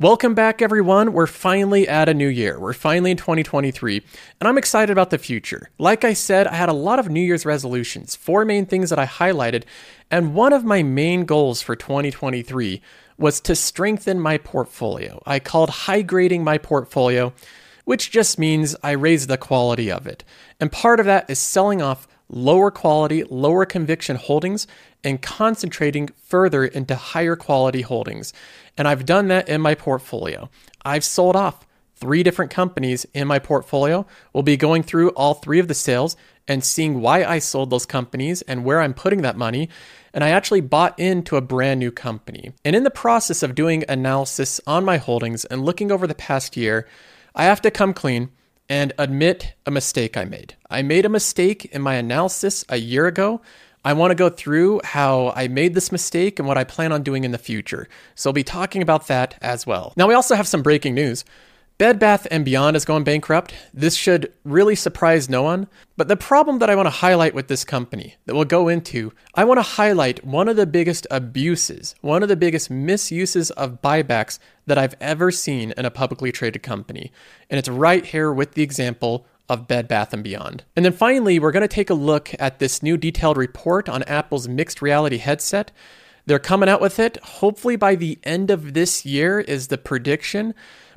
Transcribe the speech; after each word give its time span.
Welcome 0.00 0.34
back, 0.34 0.60
everyone. 0.60 1.12
We're 1.12 1.28
finally 1.28 1.86
at 1.86 2.08
a 2.08 2.14
new 2.14 2.26
year. 2.26 2.58
We're 2.58 2.72
finally 2.72 3.12
in 3.12 3.16
2023, 3.16 4.02
and 4.40 4.48
I'm 4.48 4.58
excited 4.58 4.90
about 4.90 5.10
the 5.10 5.18
future. 5.18 5.70
Like 5.78 6.02
I 6.02 6.14
said, 6.14 6.48
I 6.48 6.56
had 6.56 6.68
a 6.68 6.72
lot 6.72 6.98
of 6.98 7.08
New 7.08 7.20
Year's 7.20 7.46
resolutions, 7.46 8.16
four 8.16 8.44
main 8.44 8.66
things 8.66 8.90
that 8.90 8.98
I 8.98 9.06
highlighted, 9.06 9.62
and 10.10 10.34
one 10.34 10.52
of 10.52 10.64
my 10.64 10.82
main 10.82 11.26
goals 11.26 11.62
for 11.62 11.76
2023 11.76 12.82
was 13.18 13.40
to 13.42 13.54
strengthen 13.54 14.18
my 14.18 14.36
portfolio. 14.36 15.22
I 15.26 15.38
called 15.38 15.70
high 15.70 16.02
grading 16.02 16.42
my 16.42 16.58
portfolio, 16.58 17.32
which 17.84 18.10
just 18.10 18.36
means 18.36 18.74
I 18.82 18.90
raise 18.92 19.28
the 19.28 19.38
quality 19.38 19.92
of 19.92 20.08
it. 20.08 20.24
And 20.58 20.72
part 20.72 20.98
of 20.98 21.06
that 21.06 21.30
is 21.30 21.38
selling 21.38 21.80
off 21.80 22.08
lower 22.28 22.70
quality, 22.70 23.24
lower 23.24 23.66
conviction 23.66 24.16
holdings 24.16 24.66
and 25.02 25.20
concentrating 25.20 26.08
further 26.16 26.64
into 26.64 26.94
higher 26.94 27.36
quality 27.36 27.82
holdings. 27.82 28.32
And 28.76 28.88
I've 28.88 29.04
done 29.04 29.28
that 29.28 29.48
in 29.48 29.60
my 29.60 29.74
portfolio. 29.74 30.48
I've 30.84 31.04
sold 31.04 31.36
off 31.36 31.66
three 31.96 32.22
different 32.22 32.50
companies 32.50 33.06
in 33.14 33.28
my 33.28 33.38
portfolio. 33.38 34.06
We'll 34.32 34.42
be 34.42 34.56
going 34.56 34.82
through 34.82 35.10
all 35.10 35.34
three 35.34 35.58
of 35.58 35.68
the 35.68 35.74
sales 35.74 36.16
and 36.46 36.64
seeing 36.64 37.00
why 37.00 37.24
I 37.24 37.38
sold 37.38 37.70
those 37.70 37.86
companies 37.86 38.42
and 38.42 38.64
where 38.64 38.80
I'm 38.80 38.94
putting 38.94 39.22
that 39.22 39.36
money. 39.36 39.68
And 40.12 40.22
I 40.22 40.30
actually 40.30 40.60
bought 40.60 40.98
into 40.98 41.36
a 41.36 41.40
brand 41.40 41.80
new 41.80 41.90
company. 41.90 42.52
And 42.64 42.76
in 42.76 42.84
the 42.84 42.90
process 42.90 43.42
of 43.42 43.54
doing 43.54 43.84
analysis 43.88 44.60
on 44.66 44.84
my 44.84 44.98
holdings 44.98 45.44
and 45.46 45.64
looking 45.64 45.90
over 45.90 46.06
the 46.06 46.14
past 46.14 46.56
year, 46.56 46.86
I 47.34 47.44
have 47.44 47.62
to 47.62 47.70
come 47.70 47.94
clean 47.94 48.30
and 48.68 48.92
admit 48.98 49.54
a 49.66 49.70
mistake 49.70 50.16
I 50.16 50.24
made. 50.24 50.54
I 50.70 50.82
made 50.82 51.04
a 51.04 51.10
mistake 51.10 51.66
in 51.66 51.82
my 51.82 51.94
analysis 51.94 52.64
a 52.68 52.76
year 52.76 53.06
ago. 53.06 53.40
I 53.84 53.92
want 53.92 54.12
to 54.12 54.14
go 54.14 54.30
through 54.30 54.80
how 54.82 55.32
I 55.36 55.48
made 55.48 55.74
this 55.74 55.92
mistake 55.92 56.38
and 56.38 56.48
what 56.48 56.56
I 56.56 56.64
plan 56.64 56.90
on 56.90 57.02
doing 57.02 57.24
in 57.24 57.32
the 57.32 57.38
future. 57.38 57.86
So 58.14 58.30
I'll 58.30 58.34
be 58.34 58.42
talking 58.42 58.80
about 58.80 59.08
that 59.08 59.36
as 59.42 59.66
well. 59.66 59.92
Now, 59.96 60.08
we 60.08 60.14
also 60.14 60.34
have 60.34 60.48
some 60.48 60.62
breaking 60.62 60.94
news. 60.94 61.24
Bed 61.76 61.98
Bath 61.98 62.28
& 62.30 62.44
Beyond 62.44 62.76
has 62.76 62.84
gone 62.84 63.02
bankrupt. 63.02 63.52
This 63.74 63.96
should 63.96 64.32
really 64.44 64.76
surprise 64.76 65.28
no 65.28 65.42
one. 65.42 65.66
But 65.96 66.06
the 66.06 66.16
problem 66.16 66.60
that 66.60 66.70
I 66.70 66.76
want 66.76 66.86
to 66.86 66.90
highlight 66.90 67.34
with 67.34 67.48
this 67.48 67.64
company 67.64 68.14
that 68.26 68.34
we'll 68.34 68.44
go 68.44 68.68
into, 68.68 69.12
I 69.34 69.44
want 69.44 69.58
to 69.58 69.62
highlight 69.62 70.24
one 70.24 70.48
of 70.48 70.54
the 70.54 70.66
biggest 70.66 71.04
abuses, 71.10 71.96
one 72.00 72.22
of 72.22 72.28
the 72.28 72.36
biggest 72.36 72.70
misuses 72.70 73.50
of 73.50 73.82
buybacks 73.82 74.38
that 74.66 74.78
I've 74.78 74.94
ever 75.00 75.30
seen 75.30 75.72
in 75.76 75.84
a 75.84 75.90
publicly 75.90 76.32
traded 76.32 76.62
company. 76.62 77.12
And 77.50 77.58
it's 77.58 77.68
right 77.68 78.04
here 78.04 78.32
with 78.32 78.52
the 78.52 78.62
example 78.62 79.26
of 79.48 79.68
Bed 79.68 79.88
Bath 79.88 80.14
& 80.22 80.22
Beyond. 80.22 80.64
And 80.74 80.84
then 80.84 80.92
finally, 80.92 81.38
we're 81.38 81.52
going 81.52 81.60
to 81.62 81.68
take 81.68 81.90
a 81.90 81.94
look 81.94 82.30
at 82.38 82.58
this 82.58 82.82
new 82.82 82.96
detailed 82.96 83.36
report 83.36 83.88
on 83.88 84.02
Apple's 84.04 84.48
mixed 84.48 84.80
reality 84.80 85.18
headset. 85.18 85.70
They're 86.26 86.38
coming 86.38 86.68
out 86.68 86.80
with 86.80 86.98
it. 86.98 87.18
Hopefully 87.18 87.76
by 87.76 87.94
the 87.94 88.18
end 88.24 88.50
of 88.50 88.72
this 88.72 89.04
year 89.04 89.40
is 89.40 89.68
the 89.68 89.76
prediction 89.76 90.54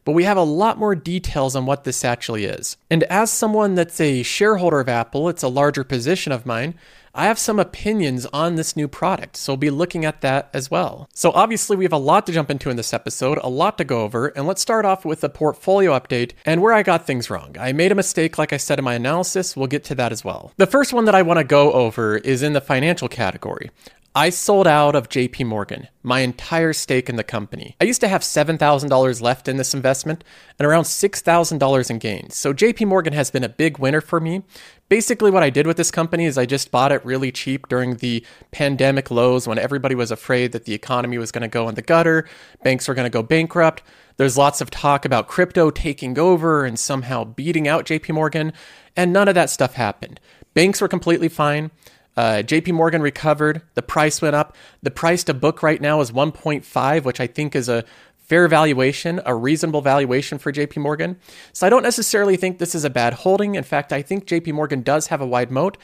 but 0.08 0.14
we 0.14 0.24
have 0.24 0.38
a 0.38 0.42
lot 0.42 0.78
more 0.78 0.96
details 0.96 1.54
on 1.54 1.66
what 1.66 1.84
this 1.84 2.06
actually 2.06 2.46
is. 2.46 2.78
And 2.90 3.04
as 3.04 3.30
someone 3.30 3.76
that's 3.76 4.00
a 4.00 4.24
shareholder 4.24 4.80
of 4.80 4.88
Apple, 4.88 5.28
it's 5.28 5.44
a 5.44 5.50
larger 5.50 5.84
position 5.84 6.32
of 6.32 6.46
mine. 6.46 6.76
I 7.14 7.26
have 7.26 7.40
some 7.40 7.60
opinions 7.60 8.26
on 8.28 8.56
this 8.56 8.78
new 8.78 8.88
product, 8.88 9.36
so 9.36 9.52
we'll 9.52 9.58
be 9.58 9.70
looking 9.72 10.06
at 10.06 10.22
that 10.22 10.50
as 10.54 10.70
well. 10.70 11.10
So, 11.14 11.32
obviously, 11.32 11.76
we 11.76 11.84
have 11.84 11.92
a 11.92 11.98
lot 11.98 12.28
to 12.28 12.32
jump 12.32 12.52
into 12.52 12.70
in 12.70 12.78
this 12.78 12.94
episode, 12.94 13.40
a 13.42 13.50
lot 13.50 13.80
to 13.80 13.84
go 13.84 14.04
over, 14.04 14.28
and 14.28 14.46
let's 14.46 14.62
start 14.62 14.86
off 14.86 15.04
with 15.04 15.24
a 15.24 15.30
portfolio 15.30 15.98
update 15.98 16.34
and 16.46 16.62
where 16.62 16.74
I 16.74 16.84
got 16.84 17.08
things 17.08 17.32
wrong. 17.32 17.58
I 17.60 17.74
made 17.74 17.92
a 17.92 17.96
mistake, 17.96 18.38
like 18.38 18.54
I 18.54 18.58
said 18.58 18.78
in 18.78 18.86
my 18.86 18.94
analysis, 18.94 19.58
we'll 19.58 19.66
get 19.66 19.84
to 19.86 19.96
that 19.96 20.12
as 20.12 20.24
well. 20.24 20.54
The 20.58 20.68
first 20.68 20.94
one 20.94 21.06
that 21.06 21.16
I 21.16 21.24
want 21.24 21.40
to 21.40 21.44
go 21.44 21.74
over 21.74 22.18
is 22.18 22.44
in 22.44 22.54
the 22.54 22.62
financial 22.62 23.10
category. 23.10 23.72
I 24.18 24.32
sold 24.32 24.66
out 24.66 24.96
of 24.96 25.10
JP 25.10 25.46
Morgan, 25.46 25.90
my 26.02 26.22
entire 26.22 26.74
stake 26.74 27.08
in 27.08 27.18
the 27.18 27.24
company. 27.24 27.76
I 27.80 27.84
used 27.84 28.02
to 28.02 28.08
have 28.08 28.22
$7,000 28.22 29.22
left 29.22 29.48
in 29.48 29.58
this 29.58 29.76
investment 29.76 30.24
and 30.58 30.66
around 30.66 30.86
$6,000 30.86 31.90
in 31.92 32.00
gains. 32.00 32.36
So 32.36 32.52
JP 32.52 32.88
Morgan 32.88 33.14
has 33.14 33.30
been 33.30 33.44
a 33.44 33.50
big 33.50 33.78
winner 33.78 34.02
for 34.02 34.20
me. 34.20 34.42
Basically, 34.90 35.30
what 35.30 35.44
I 35.44 35.52
did 35.52 35.68
with 35.68 35.78
this 35.78 35.92
company 35.92 36.26
is 36.26 36.36
I 36.36 36.48
just 36.48 36.72
bought 36.72 36.92
it 36.92 37.06
really 37.06 37.32
cheap 37.32 37.68
during 37.68 37.98
the 37.98 38.26
pandemic 38.50 39.12
lows 39.12 39.48
when 39.48 39.60
everybody 39.60 39.94
was 39.94 40.10
afraid 40.10 40.52
that 40.52 40.66
the 40.66 40.74
economy 40.74 41.20
was 41.20 41.32
going 41.32 41.44
to 41.44 41.48
go 41.48 41.70
in 41.70 41.76
the 41.76 41.84
gutter, 41.84 42.28
banks 42.64 42.88
were 42.88 42.96
going 42.96 43.06
to 43.06 43.12
go 43.12 43.22
bankrupt. 43.22 43.84
There's 44.16 44.36
lots 44.36 44.62
of 44.62 44.72
talk 44.72 45.06
about 45.06 45.28
crypto 45.28 45.70
taking 45.70 46.18
over 46.18 46.66
and 46.66 46.80
somehow 46.80 47.24
beating 47.24 47.68
out 47.68 47.86
JP 47.86 48.16
Morgan, 48.16 48.52
and 48.96 49.14
none 49.14 49.28
of 49.28 49.36
that 49.36 49.52
stuff 49.52 49.76
happened. 49.76 50.20
Banks 50.56 50.82
were 50.82 50.88
completely 50.88 51.30
fine. 51.30 51.70
Uh, 52.18 52.42
JP 52.42 52.74
Morgan 52.74 53.02
recovered. 53.04 53.62
The 53.76 53.84
price 53.84 54.22
went 54.22 54.36
up. 54.36 54.56
The 54.82 54.92
price 54.92 55.24
to 55.26 55.36
book 55.36 55.62
right 55.62 55.80
now 55.80 56.02
is 56.02 56.12
1.5, 56.12 57.04
which 57.04 57.20
I 57.20 57.28
think 57.28 57.56
is 57.56 57.70
a 57.70 57.86
fair 58.18 58.48
valuation, 58.48 59.22
a 59.26 59.36
reasonable 59.36 59.82
valuation 59.82 60.40
for 60.40 60.52
JP 60.52 60.78
Morgan. 60.78 61.18
So 61.54 61.68
I 61.68 61.70
don't 61.70 61.84
necessarily 61.84 62.36
think 62.36 62.58
this 62.58 62.76
is 62.76 62.84
a 62.84 62.90
bad 62.90 63.14
holding. 63.14 63.56
In 63.56 63.64
fact, 63.64 63.94
I 63.94 64.02
think 64.02 64.26
JP 64.26 64.54
Morgan 64.54 64.82
does 64.82 65.08
have 65.08 65.22
a 65.22 65.28
wide 65.28 65.52
moat, 65.52 65.78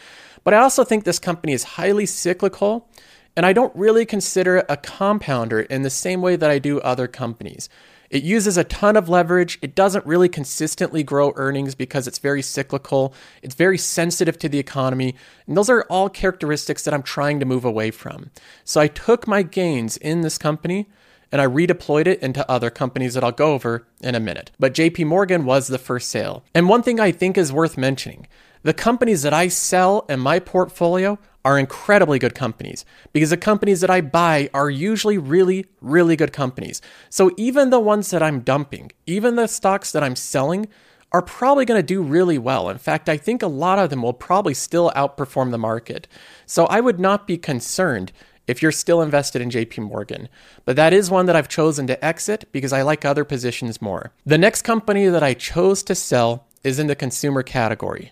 but 0.44 0.53
I 0.53 0.57
also 0.57 0.83
think 0.83 1.03
this 1.03 1.19
company 1.19 1.53
is 1.53 1.63
highly 1.63 2.05
cyclical. 2.07 2.89
And 3.35 3.45
I 3.45 3.53
don't 3.53 3.75
really 3.75 4.05
consider 4.05 4.57
it 4.57 4.65
a 4.69 4.77
compounder 4.77 5.61
in 5.61 5.81
the 5.81 5.89
same 5.89 6.21
way 6.21 6.35
that 6.35 6.51
I 6.51 6.59
do 6.59 6.79
other 6.81 7.07
companies. 7.07 7.67
It 8.13 8.22
uses 8.22 8.57
a 8.59 8.63
ton 8.63 8.96
of 8.96 9.09
leverage. 9.09 9.57
It 9.63 9.74
doesn't 9.74 10.06
really 10.06 10.29
consistently 10.29 11.01
grow 11.01 11.34
earnings 11.35 11.74
because 11.74 12.07
it's 12.07 12.19
very 12.19 12.44
cyclical. 12.44 13.12
It's 13.41 13.56
very 13.56 13.79
sensitive 13.79 14.38
to 14.38 14.47
the 14.47 14.59
economy. 14.59 15.16
And 15.47 15.57
those 15.57 15.68
are 15.68 15.81
all 15.90 16.09
characteristics 16.09 16.84
that 16.84 16.94
I'm 16.94 17.01
trying 17.01 17.40
to 17.40 17.46
move 17.47 17.66
away 17.66 17.90
from. 17.90 18.29
So 18.63 18.79
I 18.79 18.88
took 18.88 19.28
my 19.28 19.41
gains 19.41 19.97
in 19.97 20.22
this 20.22 20.38
company 20.38 20.88
and 21.31 21.41
I 21.41 21.47
redeployed 21.47 22.06
it 22.06 22.22
into 22.22 22.50
other 22.50 22.69
companies 22.69 23.16
that 23.16 23.24
I'll 23.24 23.31
go 23.31 23.53
over 23.53 23.88
in 24.01 24.13
a 24.13 24.19
minute. 24.19 24.51
But 24.59 24.75
JP 24.75 25.07
Morgan 25.07 25.44
was 25.44 25.68
the 25.68 25.80
first 25.80 26.09
sale. 26.09 26.44
And 26.53 26.69
one 26.69 26.84
thing 26.84 27.00
I 27.00 27.12
think 27.12 27.35
is 27.35 27.51
worth 27.51 27.80
mentioning 27.80 28.28
the 28.63 28.74
companies 28.74 29.22
that 29.22 29.34
I 29.34 29.47
sell 29.50 30.06
in 30.09 30.19
my 30.19 30.40
portfolio 30.40 31.19
are 31.46 31.59
incredibly 31.59 32.19
good 32.19 32.34
companies 32.34 32.85
because 33.12 33.29
the 33.29 33.38
companies 33.38 33.81
that 33.81 33.90
I 33.90 34.01
buy 34.01 34.50
are 34.53 34.69
usually 34.69 35.18
really, 35.18 35.66
really 35.81 36.16
good 36.16 36.31
companies. 36.31 36.81
So 37.09 37.31
even 37.38 37.69
the 37.69 37.79
ones 37.79 38.09
that 38.12 38.24
I'm 38.24 38.40
dumping, 38.40 38.91
even 39.06 39.35
the 39.35 39.47
stocks 39.47 39.91
that 39.91 40.03
I'm 40.03 40.16
selling, 40.16 40.68
are 41.12 41.22
probably 41.22 41.66
going 41.66 41.78
to 41.78 41.85
do 41.85 42.01
really 42.01 42.40
well. 42.40 42.69
In 42.69 42.79
fact, 42.79 43.07
I 43.07 43.18
think 43.18 43.44
a 43.44 43.47
lot 43.47 43.78
of 43.78 43.91
them 43.91 44.01
will 44.01 44.13
probably 44.13 44.56
still 44.56 44.91
outperform 44.95 45.51
the 45.51 45.59
market. 45.59 46.07
So 46.47 46.66
I 46.66 46.80
would 46.80 47.00
not 47.00 47.28
be 47.28 47.38
concerned 47.38 48.12
if 48.47 48.62
you're 48.62 48.72
still 48.72 49.01
invested 49.01 49.41
in 49.41 49.50
JP 49.50 49.80
Morgan. 49.84 50.28
But 50.66 50.75
that 50.75 50.91
is 50.91 51.12
one 51.12 51.28
that 51.28 51.35
I've 51.35 51.47
chosen 51.47 51.85
to 51.88 52.03
exit 52.03 52.45
because 52.51 52.74
I 52.74 52.81
like 52.81 53.06
other 53.06 53.24
positions 53.24 53.81
more. 53.81 54.12
The 54.25 54.38
next 54.38 54.63
company 54.63 55.07
that 55.07 55.24
I 55.24 55.34
chose 55.34 55.84
to 55.84 55.95
sell 55.95 56.47
is 56.63 56.80
in 56.80 56.88
the 56.88 56.95
consumer 56.95 57.44
category. 57.44 58.12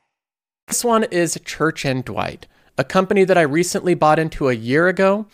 This 0.71 0.85
one 0.85 1.03
is 1.03 1.37
Church 1.43 1.83
and 1.83 2.01
Dwight 2.05 2.47
a 2.77 2.85
company 2.85 3.25
that 3.25 3.37
I 3.37 3.41
recently 3.41 3.93
bought 3.93 4.17
into 4.19 4.47
a 4.47 4.53
year 4.53 4.87
ago. 4.87 5.25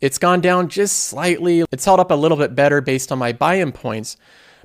It's 0.00 0.16
gone 0.16 0.40
down 0.40 0.70
just 0.70 0.96
slightly. 1.04 1.62
It's 1.70 1.84
held 1.84 2.00
up 2.00 2.10
a 2.10 2.14
little 2.14 2.38
bit 2.38 2.54
better 2.54 2.80
based 2.80 3.12
on 3.12 3.18
my 3.18 3.34
buy 3.34 3.56
in 3.56 3.70
points. 3.70 4.16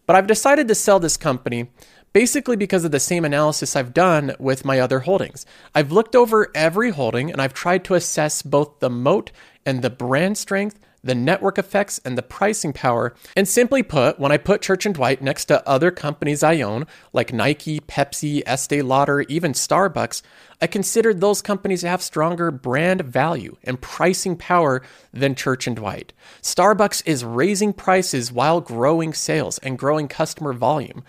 But 0.05 0.15
I've 0.15 0.25
decided 0.25 0.69
to 0.69 0.75
sell 0.75 0.97
this 0.97 1.17
company 1.17 1.71
basically 2.13 2.55
because 2.55 2.85
of 2.85 2.91
the 2.91 3.01
same 3.01 3.25
analysis 3.25 3.75
I've 3.75 3.93
done 3.93 4.33
with 4.39 4.63
my 4.63 4.79
other 4.79 5.01
holdings. 5.01 5.45
I've 5.75 5.91
looked 5.91 6.15
over 6.15 6.49
every 6.55 6.91
holding 6.91 7.29
and 7.29 7.41
I've 7.41 7.53
tried 7.53 7.83
to 7.83 7.95
assess 7.95 8.41
both 8.41 8.79
the 8.79 8.89
moat 8.89 9.29
and 9.65 9.81
the 9.81 9.89
brand 9.89 10.37
strength 10.37 10.79
the 11.03 11.15
network 11.15 11.57
effects, 11.57 11.99
and 12.05 12.17
the 12.17 12.23
pricing 12.23 12.73
power. 12.73 13.13
And 13.35 13.47
simply 13.47 13.83
put, 13.83 14.19
when 14.19 14.31
I 14.31 14.37
put 14.37 14.61
Church 14.61 14.85
and 14.85 14.95
Dwight 14.95 15.21
next 15.21 15.45
to 15.45 15.67
other 15.67 15.91
companies 15.91 16.43
I 16.43 16.61
own, 16.61 16.87
like 17.11 17.33
Nike, 17.33 17.79
Pepsi, 17.81 18.41
Estee 18.45 18.81
Lauder, 18.81 19.21
even 19.21 19.53
Starbucks, 19.53 20.21
I 20.61 20.67
considered 20.67 21.19
those 21.19 21.41
companies 21.41 21.81
to 21.81 21.89
have 21.89 22.01
stronger 22.01 22.49
brand 22.49 23.01
value 23.01 23.57
and 23.63 23.81
pricing 23.81 24.37
power 24.37 24.81
than 25.11 25.35
Church 25.35 25.67
and 25.67 25.75
Dwight. 25.75 26.13
Starbucks 26.41 27.03
is 27.05 27.25
raising 27.25 27.73
prices 27.73 28.31
while 28.31 28.61
growing 28.61 29.13
sales 29.13 29.57
and 29.59 29.77
growing 29.77 30.07
customer 30.07 30.53
volume. 30.53 31.03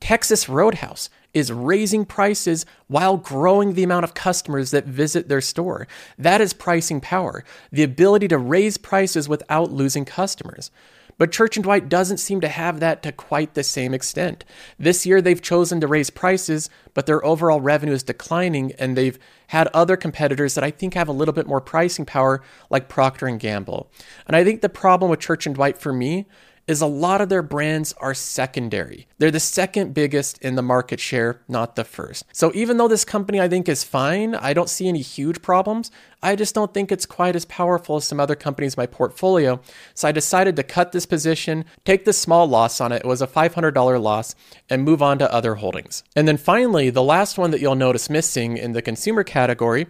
Texas 0.00 0.48
Roadhouse 0.48 1.08
is 1.34 1.52
raising 1.52 2.04
prices 2.04 2.66
while 2.88 3.16
growing 3.16 3.74
the 3.74 3.82
amount 3.82 4.04
of 4.04 4.14
customers 4.14 4.70
that 4.70 4.86
visit 4.86 5.28
their 5.28 5.40
store. 5.40 5.88
That 6.18 6.40
is 6.40 6.52
pricing 6.52 7.00
power, 7.00 7.44
the 7.70 7.82
ability 7.82 8.28
to 8.28 8.38
raise 8.38 8.76
prices 8.76 9.28
without 9.28 9.70
losing 9.70 10.04
customers. 10.04 10.70
But 11.18 11.30
Church 11.30 11.56
& 11.56 11.62
Dwight 11.62 11.88
doesn't 11.88 12.18
seem 12.18 12.40
to 12.40 12.48
have 12.48 12.80
that 12.80 13.02
to 13.02 13.12
quite 13.12 13.54
the 13.54 13.62
same 13.62 13.94
extent. 13.94 14.44
This 14.78 15.04
year 15.06 15.20
they've 15.20 15.40
chosen 15.40 15.80
to 15.80 15.86
raise 15.86 16.10
prices, 16.10 16.70
but 16.94 17.06
their 17.06 17.24
overall 17.24 17.60
revenue 17.60 17.92
is 17.92 18.02
declining 18.02 18.72
and 18.78 18.96
they've 18.96 19.18
had 19.48 19.68
other 19.68 19.96
competitors 19.96 20.54
that 20.54 20.64
I 20.64 20.70
think 20.70 20.94
have 20.94 21.08
a 21.08 21.12
little 21.12 21.34
bit 21.34 21.46
more 21.46 21.60
pricing 21.60 22.06
power 22.06 22.42
like 22.70 22.88
Procter 22.88 23.28
& 23.30 23.38
Gamble. 23.38 23.90
And 24.26 24.34
I 24.34 24.42
think 24.42 24.62
the 24.62 24.68
problem 24.68 25.10
with 25.10 25.20
Church 25.20 25.44
& 25.44 25.52
Dwight 25.52 25.78
for 25.78 25.92
me 25.92 26.26
is 26.66 26.80
a 26.80 26.86
lot 26.86 27.20
of 27.20 27.28
their 27.28 27.42
brands 27.42 27.92
are 27.94 28.14
secondary. 28.14 29.06
They're 29.18 29.30
the 29.30 29.40
second 29.40 29.94
biggest 29.94 30.38
in 30.42 30.54
the 30.54 30.62
market 30.62 31.00
share, 31.00 31.40
not 31.48 31.76
the 31.76 31.84
first. 31.84 32.24
So 32.32 32.52
even 32.54 32.76
though 32.76 32.88
this 32.88 33.04
company 33.04 33.40
I 33.40 33.48
think 33.48 33.68
is 33.68 33.82
fine, 33.82 34.34
I 34.34 34.52
don't 34.52 34.68
see 34.68 34.88
any 34.88 35.00
huge 35.00 35.42
problems. 35.42 35.90
I 36.22 36.36
just 36.36 36.54
don't 36.54 36.72
think 36.72 36.92
it's 36.92 37.06
quite 37.06 37.34
as 37.34 37.44
powerful 37.46 37.96
as 37.96 38.04
some 38.04 38.20
other 38.20 38.36
companies 38.36 38.74
in 38.74 38.80
my 38.80 38.86
portfolio. 38.86 39.60
So 39.94 40.06
I 40.06 40.12
decided 40.12 40.54
to 40.56 40.62
cut 40.62 40.92
this 40.92 41.06
position, 41.06 41.64
take 41.84 42.04
the 42.04 42.12
small 42.12 42.46
loss 42.46 42.80
on 42.80 42.92
it. 42.92 43.02
It 43.04 43.08
was 43.08 43.22
a 43.22 43.26
$500 43.26 44.00
loss 44.00 44.34
and 44.70 44.84
move 44.84 45.02
on 45.02 45.18
to 45.18 45.32
other 45.32 45.56
holdings. 45.56 46.04
And 46.14 46.28
then 46.28 46.36
finally, 46.36 46.90
the 46.90 47.02
last 47.02 47.38
one 47.38 47.50
that 47.50 47.60
you'll 47.60 47.74
notice 47.74 48.08
missing 48.08 48.56
in 48.56 48.72
the 48.72 48.82
consumer 48.82 49.24
category 49.24 49.88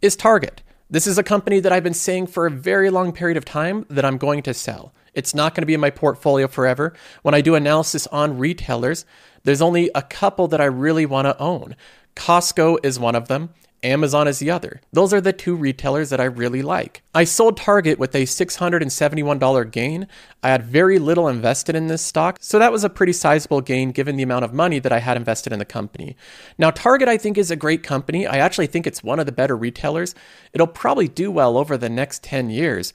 is 0.00 0.16
Target. 0.16 0.62
This 0.88 1.06
is 1.06 1.18
a 1.18 1.22
company 1.22 1.60
that 1.60 1.72
I've 1.72 1.82
been 1.82 1.94
saying 1.94 2.28
for 2.28 2.46
a 2.46 2.50
very 2.50 2.88
long 2.88 3.12
period 3.12 3.36
of 3.36 3.44
time 3.44 3.84
that 3.90 4.04
I'm 4.04 4.18
going 4.18 4.42
to 4.42 4.54
sell. 4.54 4.92
It's 5.14 5.34
not 5.34 5.54
going 5.54 5.62
to 5.62 5.66
be 5.66 5.74
in 5.74 5.80
my 5.80 5.90
portfolio 5.90 6.48
forever. 6.48 6.94
When 7.22 7.34
I 7.34 7.40
do 7.40 7.54
analysis 7.54 8.06
on 8.08 8.38
retailers, 8.38 9.04
there's 9.44 9.62
only 9.62 9.90
a 9.94 10.02
couple 10.02 10.48
that 10.48 10.60
I 10.60 10.66
really 10.66 11.06
want 11.06 11.26
to 11.26 11.38
own. 11.38 11.76
Costco 12.16 12.78
is 12.82 12.98
one 12.98 13.14
of 13.14 13.28
them. 13.28 13.50
Amazon 13.84 14.26
is 14.26 14.38
the 14.38 14.50
other. 14.50 14.80
Those 14.92 15.12
are 15.12 15.20
the 15.20 15.34
two 15.34 15.54
retailers 15.54 16.08
that 16.08 16.20
I 16.20 16.24
really 16.24 16.62
like. 16.62 17.02
I 17.14 17.24
sold 17.24 17.58
Target 17.58 17.98
with 17.98 18.14
a 18.14 18.22
$671 18.22 19.70
gain. 19.70 20.08
I 20.42 20.48
had 20.48 20.64
very 20.64 20.98
little 20.98 21.28
invested 21.28 21.76
in 21.76 21.88
this 21.88 22.00
stock, 22.00 22.38
so 22.40 22.58
that 22.58 22.72
was 22.72 22.82
a 22.82 22.88
pretty 22.88 23.12
sizable 23.12 23.60
gain 23.60 23.92
given 23.92 24.16
the 24.16 24.22
amount 24.22 24.46
of 24.46 24.54
money 24.54 24.78
that 24.78 24.92
I 24.92 25.00
had 25.00 25.18
invested 25.18 25.52
in 25.52 25.58
the 25.58 25.66
company. 25.66 26.16
Now, 26.56 26.70
Target 26.70 27.08
I 27.08 27.18
think 27.18 27.36
is 27.36 27.50
a 27.50 27.56
great 27.56 27.82
company. 27.82 28.26
I 28.26 28.38
actually 28.38 28.68
think 28.68 28.86
it's 28.86 29.04
one 29.04 29.20
of 29.20 29.26
the 29.26 29.32
better 29.32 29.56
retailers. 29.56 30.14
It'll 30.54 30.66
probably 30.66 31.08
do 31.08 31.30
well 31.30 31.58
over 31.58 31.76
the 31.76 31.90
next 31.90 32.22
10 32.22 32.48
years. 32.48 32.94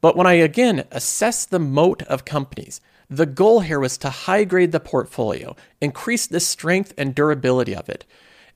But 0.00 0.16
when 0.16 0.26
I 0.26 0.34
again 0.34 0.84
assess 0.90 1.44
the 1.44 1.58
moat 1.58 2.02
of 2.02 2.24
companies, 2.24 2.80
the 3.10 3.26
goal 3.26 3.60
here 3.60 3.80
was 3.80 3.96
to 3.98 4.10
high 4.10 4.44
grade 4.44 4.72
the 4.72 4.80
portfolio, 4.80 5.56
increase 5.80 6.26
the 6.26 6.40
strength 6.40 6.92
and 6.98 7.14
durability 7.14 7.74
of 7.74 7.88
it. 7.88 8.04